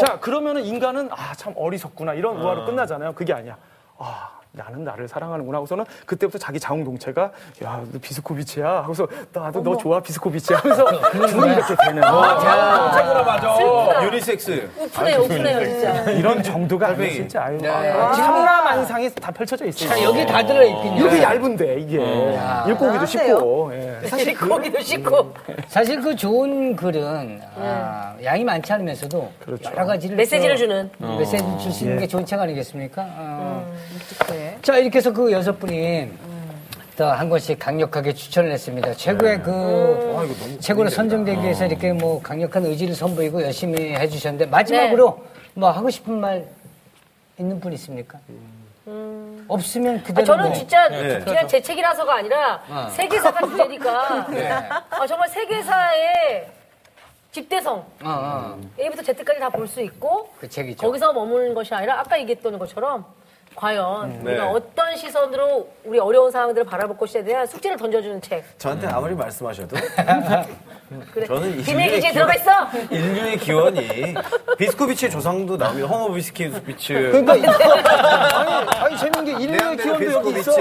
[0.00, 2.14] 자, 그러면은 인간은 아, 참 어리석구나.
[2.14, 3.12] 이런 우화로 끝나잖아요.
[3.14, 3.56] 그게 아니야.
[3.98, 7.22] 아, 나는 나를 사랑하는구나 하고서는 그때부터 자기 자웅동체가
[7.64, 8.66] 야, 너 비스코비치야.
[8.82, 13.54] 하고서 나도 너 좋아, 비스코비치 하면서 둘이 이렇게 되는 최고라 맞아.
[13.56, 14.04] 슬프다.
[14.06, 14.70] 유니섹스.
[14.78, 16.10] 우프네요 우프네요 진짜.
[16.10, 17.12] 이런 정도가 달팽이.
[17.14, 17.44] 진짜.
[17.44, 19.88] 아유, 아, 천라만상이 다 펼쳐져 있어요.
[19.88, 20.96] 자, 여기 다 들어있군요.
[21.00, 21.96] 이렇게 얇은데, 이게.
[22.68, 23.70] 읽고기도 쉽고.
[23.74, 23.90] 예.
[24.08, 25.34] 사실 거기도 씻고
[25.68, 29.30] 사실 그 좋은 글은 아, 양이 많지 않으면서도
[29.74, 30.90] 여러 가지를 메시지를 또 주는.
[31.18, 33.06] 메시지를 줄수 있는 게 좋은 책 아니겠습니까?
[33.16, 33.72] 어.
[34.62, 36.10] 자 이렇게 해서 그 여섯 분이
[36.96, 38.92] 또한 권씩 강력하게 추천을 했습니다.
[38.94, 45.24] 최고의 그 최고로 선정되기 위해서 이렇게 뭐 강력한 의지를 선보이고 열심히 해주셨는데 마지막으로
[45.54, 46.46] 뭐 하고 싶은 말
[47.38, 48.18] 있는 분 있습니까?
[49.48, 50.52] 없으면 아, 그대로 저는 뭐.
[50.54, 51.20] 진짜 네.
[51.20, 54.26] 그냥 제 책이라서가 아니라 세계사가 주제니까
[54.90, 56.46] 아, 정말 세계사의
[57.32, 58.58] 집대성 어, 어.
[58.78, 60.84] A부터 Z까지 다 볼 수 있고 그 책이죠.
[60.84, 63.04] 거기서 머무는 것이 아니라 아까 얘기했던 것처럼
[63.54, 64.30] 과연 네.
[64.30, 68.44] 우리가 어떤 시선으로 우리 어려운 상황들을 바라볼 것에 대한 숙제를 던져주는 책.
[68.58, 69.76] 저한테 아무리 말씀하셔도
[71.14, 71.26] 그래.
[71.26, 72.50] 저는 비밀 인류의 기지에 기원- 들어가 있어.
[72.90, 74.14] 인류의 기원이
[74.58, 75.86] 비스코비치의 조상도 나옵니다.
[75.86, 76.92] 허머 비스코비치.
[76.94, 80.52] 그러니까 이- 아니, 아니 재밌는 게 인류의 네안데르 기원도 여기 있어.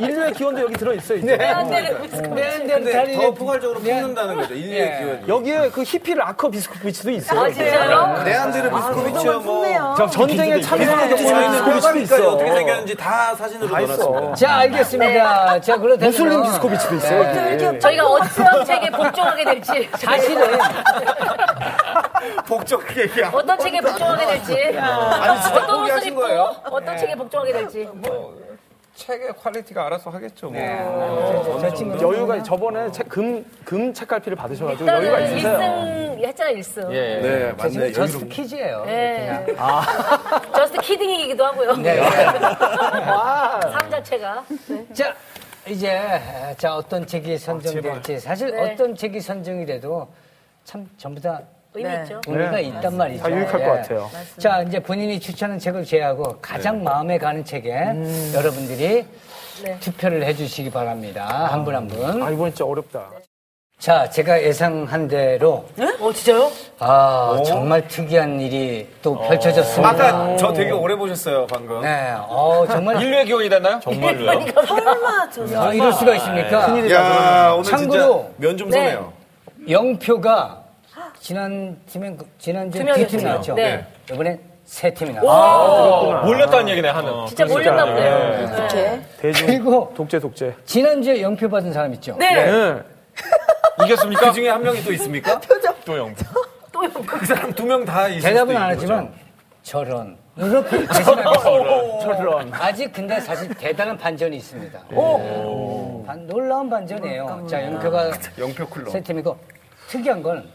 [0.00, 1.36] 인류의 기원도 여기 들어 있어 이제.
[1.36, 4.54] 근데 더 포괄적으로 품는다는 거죠.
[4.54, 4.98] 인류의 예.
[4.98, 5.28] 기원이.
[5.28, 7.40] 여기에 그 히피를 아커 비스코비치도 있어요.
[7.40, 8.22] 아, 진짜요?
[8.24, 12.28] 네안데르 비스코비치와 뭐저 전쟁에 참여하는 비스코비치 경우는 저희는 비스코비치도 있어.
[12.32, 13.68] 어떻게 생겼는지 다 사진으로.
[13.78, 14.34] 넣어놨습니다.
[14.34, 15.60] 자 알겠습니다.
[15.60, 17.78] 자 그렇다면 무슬림 비스코비치도 있어요.
[17.78, 20.58] 저희가 어떤 책에 복종하게 될지 사실은
[22.46, 23.38] 복잡하게 얘기하고.
[23.38, 26.56] 어떤 책에 복종하게 될지 아니, 진짜 어떤 옷을 포기하신 입고 거예요?
[26.70, 27.88] 어떤 책에 복종하게 될지
[28.94, 30.50] 책의 퀄리티가 알아서 하겠죠.
[30.50, 30.60] 뭐.
[30.60, 30.78] 네.
[31.62, 35.58] 저 친구 여유가 저번에 책, 금, 금 책갈피를 받으셔가지고 여유가 일단은 있으세요.
[36.20, 37.20] 1승 했잖아 1승 예.
[37.20, 37.92] 네, 맞네.
[37.92, 38.84] just 여유롭 퀴즈예요.
[38.84, 39.42] 네.
[39.46, 39.82] 그냥.
[40.54, 42.02] just kidding이기도 하고요 네.
[43.72, 44.44] 삶 자체가
[44.92, 45.14] 자
[45.68, 45.96] 이제
[46.58, 48.72] 자 어떤 책이 선정될지 사실 네.
[48.72, 50.08] 어떤 책이 선정이 돼도
[50.64, 51.40] 참 전부 다
[51.74, 52.02] 의미 네.
[52.02, 52.62] 있죠 의미가 네.
[52.62, 53.22] 있단 말이죠.
[53.22, 53.64] 다 유익할 예.
[53.64, 54.10] 것 같아요.
[54.38, 57.70] 자 이제 본인이 추천한 책을 제외하고 가장 마음에 가는 책에
[58.34, 59.06] 여러분들이
[59.64, 59.78] 네.
[59.80, 61.26] 투표를 해주시기 바랍니다.
[61.50, 62.22] 한 분 한 분.
[62.22, 63.10] 아, 이번 진짜 어렵다.
[63.82, 65.64] 자 제가 예상한 대로
[66.00, 66.52] 어 진짜요?
[66.78, 69.90] 아 정말 특이한 일이 또 펼쳐졌습니다.
[69.90, 71.80] 아까 저 되게 오래 보셨어요, 방금.
[71.80, 73.80] 네, 어 정말 인류의 기원이 됐나요?
[73.80, 74.46] 정말로요?
[74.68, 76.60] 설마 저 아, 이럴 수가 있습니까?
[76.92, 78.78] 야, 오늘 참고로 진짜 면좀 네.
[78.78, 79.12] 서네요.
[79.68, 80.62] 영표가
[81.18, 83.24] 지난 팀엔 지난주에 두 두팀.
[83.24, 83.54] 나왔죠.
[83.54, 83.84] 네.
[84.12, 86.22] 이번엔 세 팀이 나왔어요.
[86.24, 87.26] 몰렸다는 얘기네, 하는.
[87.26, 88.54] 진짜 몰렸나 보네요 네.
[88.56, 90.54] 이렇게 대중, 그리고 독재, 독재.
[90.66, 92.14] 지난주에 영표 받은 사람 있죠.
[92.16, 92.80] 네.
[93.78, 93.86] 네.
[93.86, 94.28] 이겼습니까?
[94.28, 95.40] 그 중에 한 명이 또 있습니까?
[95.84, 96.14] 또 영.
[97.06, 99.18] 그 사람 두 명 다 있을 대답은 안 하지만 거죠.
[99.62, 100.86] 저런 이렇게.
[102.02, 102.52] 저런.
[102.54, 104.80] 아직 근데 사실 대단한 반전이 있습니다.
[106.06, 107.46] 반- 놀라운 반전이에요.
[107.48, 108.90] 자 영표가 영표 쿨러.
[108.90, 109.38] 세 팀이고
[109.88, 110.50] 특이한 건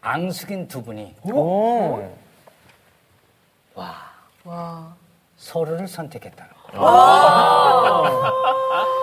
[0.00, 2.02] 앙숙인 두 분이 오.
[5.36, 6.61] 서로를 선택했다는 거.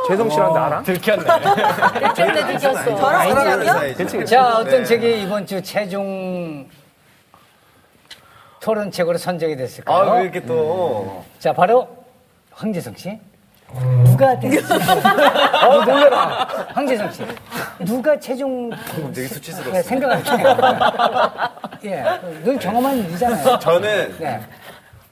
[0.08, 0.84] 재성 씨랑 나랑?
[0.84, 1.24] 들켰네
[2.14, 3.80] 들켰어 저랑 사랑하는 이지랑요?
[3.80, 3.98] 사이죠.
[3.98, 4.32] 그치, 그치.
[4.36, 4.84] 자, 어떤 네.
[4.84, 6.68] 책이 이번 주 최종
[8.60, 9.98] 토론책으로 선정이 됐을까요?
[9.98, 11.24] 아, 왜 이렇게 또.
[11.38, 11.88] 자, 바로
[12.52, 13.20] 황재성 씨.
[14.04, 14.74] 누가 됐을지.
[15.64, 16.48] 어, 놀래라.
[16.74, 17.24] 황재성 씨.
[17.86, 18.72] 누가 최종
[19.14, 19.84] 되게 수치스러웠어요.
[19.84, 21.50] 생각할까요?
[21.86, 22.04] 예.
[22.44, 23.60] 늘 경험한 일이잖아요.
[23.60, 24.42] 저는 네.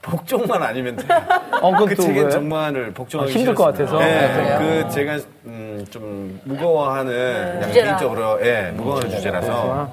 [0.02, 1.08] 복종만 아니면 돼요.
[1.60, 2.30] 어, 그또 책엔 왜?
[2.30, 3.98] 정말을 복종하기 아, 힘들 것 싫었습니다.
[3.98, 3.98] 같아서.
[3.98, 7.86] 네, 아, 그 제가 음, 좀 무거워하는 주제라.
[7.96, 9.90] 개인적으로 예, 무거운 주제라서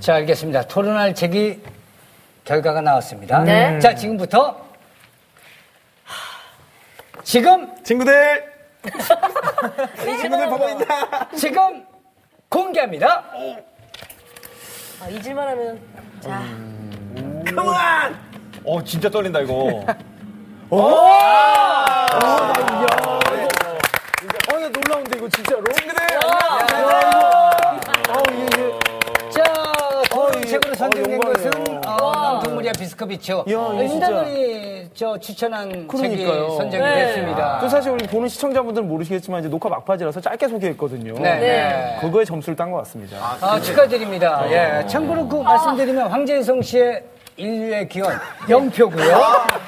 [0.00, 0.62] 자, 알겠습니다.
[0.62, 1.60] 토론할 책이
[2.44, 3.40] 결과가 나왔습니다.
[3.44, 3.78] 네.
[3.80, 4.56] 자, 지금부터
[7.22, 8.42] 지금 친구들
[10.20, 11.28] 친구들 보고 있나?
[11.36, 11.84] 지금
[12.48, 13.24] 공개합니다.
[15.02, 15.80] 아, 잊을만 하면
[17.44, 18.27] 그만!
[18.68, 19.82] 어, 진짜 떨린다, 이거.
[24.20, 25.62] 진짜 놀라운데 이거 진짜로.
[25.62, 25.74] 그래.
[29.30, 29.42] 자,
[30.10, 30.40] 도로 예.
[30.46, 31.80] 책으로 선정된 어, 것은 영광이에요.
[31.86, 33.32] 어, 동물이야 비스커비츠.
[33.46, 33.84] 이거 진짜.
[33.94, 36.46] 윤단원이 저 추천한 그러니까요.
[36.48, 36.94] 책이 선정이 네.
[37.06, 37.58] 됐습니다.
[37.60, 41.14] 또 사실 우리 보는 시청자분들은 모르시겠지만 이제 녹화 막바지라서 짧게 소개했거든요.
[41.14, 41.38] 네.
[41.38, 41.98] 네.
[42.00, 43.16] 그거에 점수를 딴 것 같습니다.
[43.40, 44.44] 아, 축하드립니다.
[44.50, 44.86] 예.
[44.86, 47.02] 참고로 그 말씀드리면 황재성 씨의
[47.42, 48.18] 인류의 기원
[48.48, 49.58] 0표고요.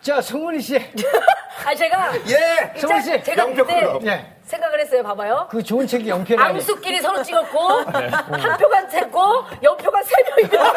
[0.00, 0.76] 자, 송은희 씨.
[1.64, 2.78] 아 제가 예!
[2.78, 4.04] 성훈 씨, 제가 영표 그때 클럽.
[4.06, 4.26] 예.
[4.44, 5.02] 생각을 했어요.
[5.02, 5.48] 봐봐요.
[5.50, 6.38] 그 좋은 책이 0표라니.
[6.38, 7.58] 암수끼리 서로 찍었고
[7.88, 10.76] 한 표가 쨌고 연표가 세 명이면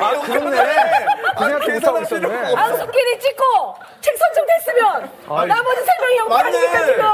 [0.00, 0.62] 아, 그렇네.
[1.36, 2.54] 그 생각 있었네.
[2.54, 5.10] 암수끼리 찍고 책 선정됐으면
[5.48, 6.48] 나머지 세 명이 연표 맞네.
[6.48, 7.05] 아니니까 지금.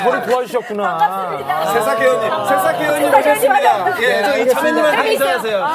[0.00, 0.96] 아, 저를 도와주셨구나.
[0.98, 1.72] 반갑습니다.
[1.72, 4.02] 새싹회원님, 새싹회원님 오셨습니다.
[4.02, 5.66] 예, 저희 자매님한테 인사하세요.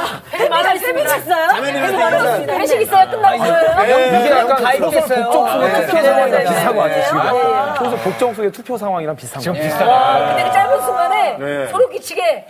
[0.50, 1.16] 많았습니다.
[1.18, 1.48] 있어요?
[1.50, 2.54] 자매님한테 인사.
[2.54, 3.10] 회식 있어요?
[3.10, 4.20] 끝나고 거예요?
[4.20, 5.26] 이게 약간 가입됐어요.
[5.26, 5.86] 복정 속의 네.
[5.86, 6.50] 투표 네, 상황이랑 네, 네.
[6.50, 7.20] 비슷한 것 같아요, 지금.
[7.20, 9.90] 아, 그래서 복정 속의 투표 상황이랑 비슷한 것 같아요.
[9.92, 11.68] 와, 근데 그 짧은 순간에 네.
[11.68, 12.46] 소름 끼치게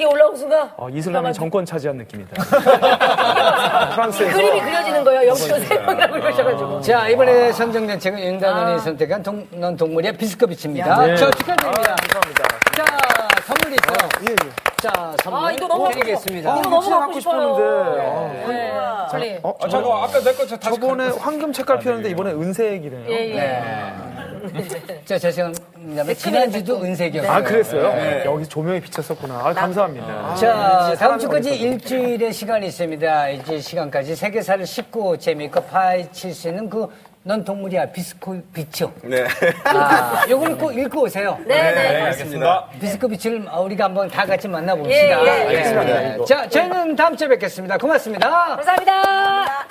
[0.00, 2.42] 이게 올라온 순간 어, 이슬람이 정권 차지한 느낌이다.
[3.92, 4.34] 프랑스에서.
[4.34, 5.20] 그림이 그려지는 거예요.
[5.28, 6.80] 연표 세 명이라고 그러셔가지고.
[6.80, 11.04] 자, 이번에 선정된 책은 윤단원이 선택한 동, 넌 동물이야 비스커비치입니다.
[11.04, 11.16] 네.
[11.16, 11.96] 저 축하드립니다.
[11.96, 12.44] 감사합니다.
[12.78, 14.08] 자, 선물이 있어요.
[14.26, 14.69] 예, 예.
[14.80, 16.58] 자, 선물 아, 이거 너무 드리겠습니다.
[16.58, 17.20] 이거 너무 갖고 갖고.
[17.20, 18.48] 싶었는데.
[18.48, 18.72] 네.
[19.10, 19.38] 빨리.
[19.42, 23.10] 어, 아, 잠깐 앞에 내거 다시 저번에 황금 책갈 피웠는데 이번에 은색이네요.
[23.10, 23.34] 예, 예.
[23.34, 25.04] 네.
[25.04, 26.14] 자, 죄송합니다.
[26.14, 27.30] 지난주도 은색이었어요.
[27.30, 28.24] 아, 그랬어요?
[28.24, 29.34] 여기 조명이 비쳤었구나.
[29.44, 30.34] 아, 감사합니다.
[30.36, 33.28] 자, 다음 주까지 일주일의 시간이 있습니다.
[33.28, 36.88] 일주일 시간까지 세계사를 쉽고 재미있고 파헤칠 수 있는 그
[37.22, 38.88] 넌 동물이야 비스코 비츠.
[39.02, 39.26] 네.
[39.64, 41.38] 아, 요거는 꼭 읽고 오세요.
[41.46, 42.02] 네, 네.
[42.02, 42.68] 알겠습니다.
[42.80, 45.26] 비스코 비츠를 우리가 한번 다 같이 만나봅시다.
[45.26, 45.62] 예, 예, 예.
[45.62, 46.18] 네.
[46.26, 47.76] 자, 저희는 다음 주에 뵙겠습니다.
[47.76, 48.28] 고맙습니다.
[48.30, 49.66] 감사합니다.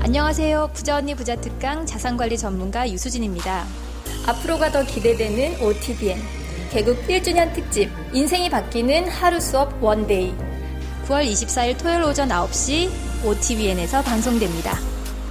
[0.00, 0.70] 안녕하세요.
[0.72, 3.64] 부자 언니 부자 특강 자산관리 전문가 유수진입니다.
[4.26, 6.18] 앞으로가 더 기대되는 OtvN
[6.70, 10.34] 개국 1주년 특집 인생이 바뀌는 하루 수업 One Day
[11.06, 12.90] 9월 24일 토요일 오전 9시
[13.24, 14.78] OtvN에서 방송됩니다.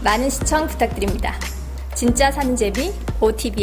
[0.03, 1.35] 많은 시청 부탁드립니다.
[1.95, 3.55] 진짜 사는 재미 OtvN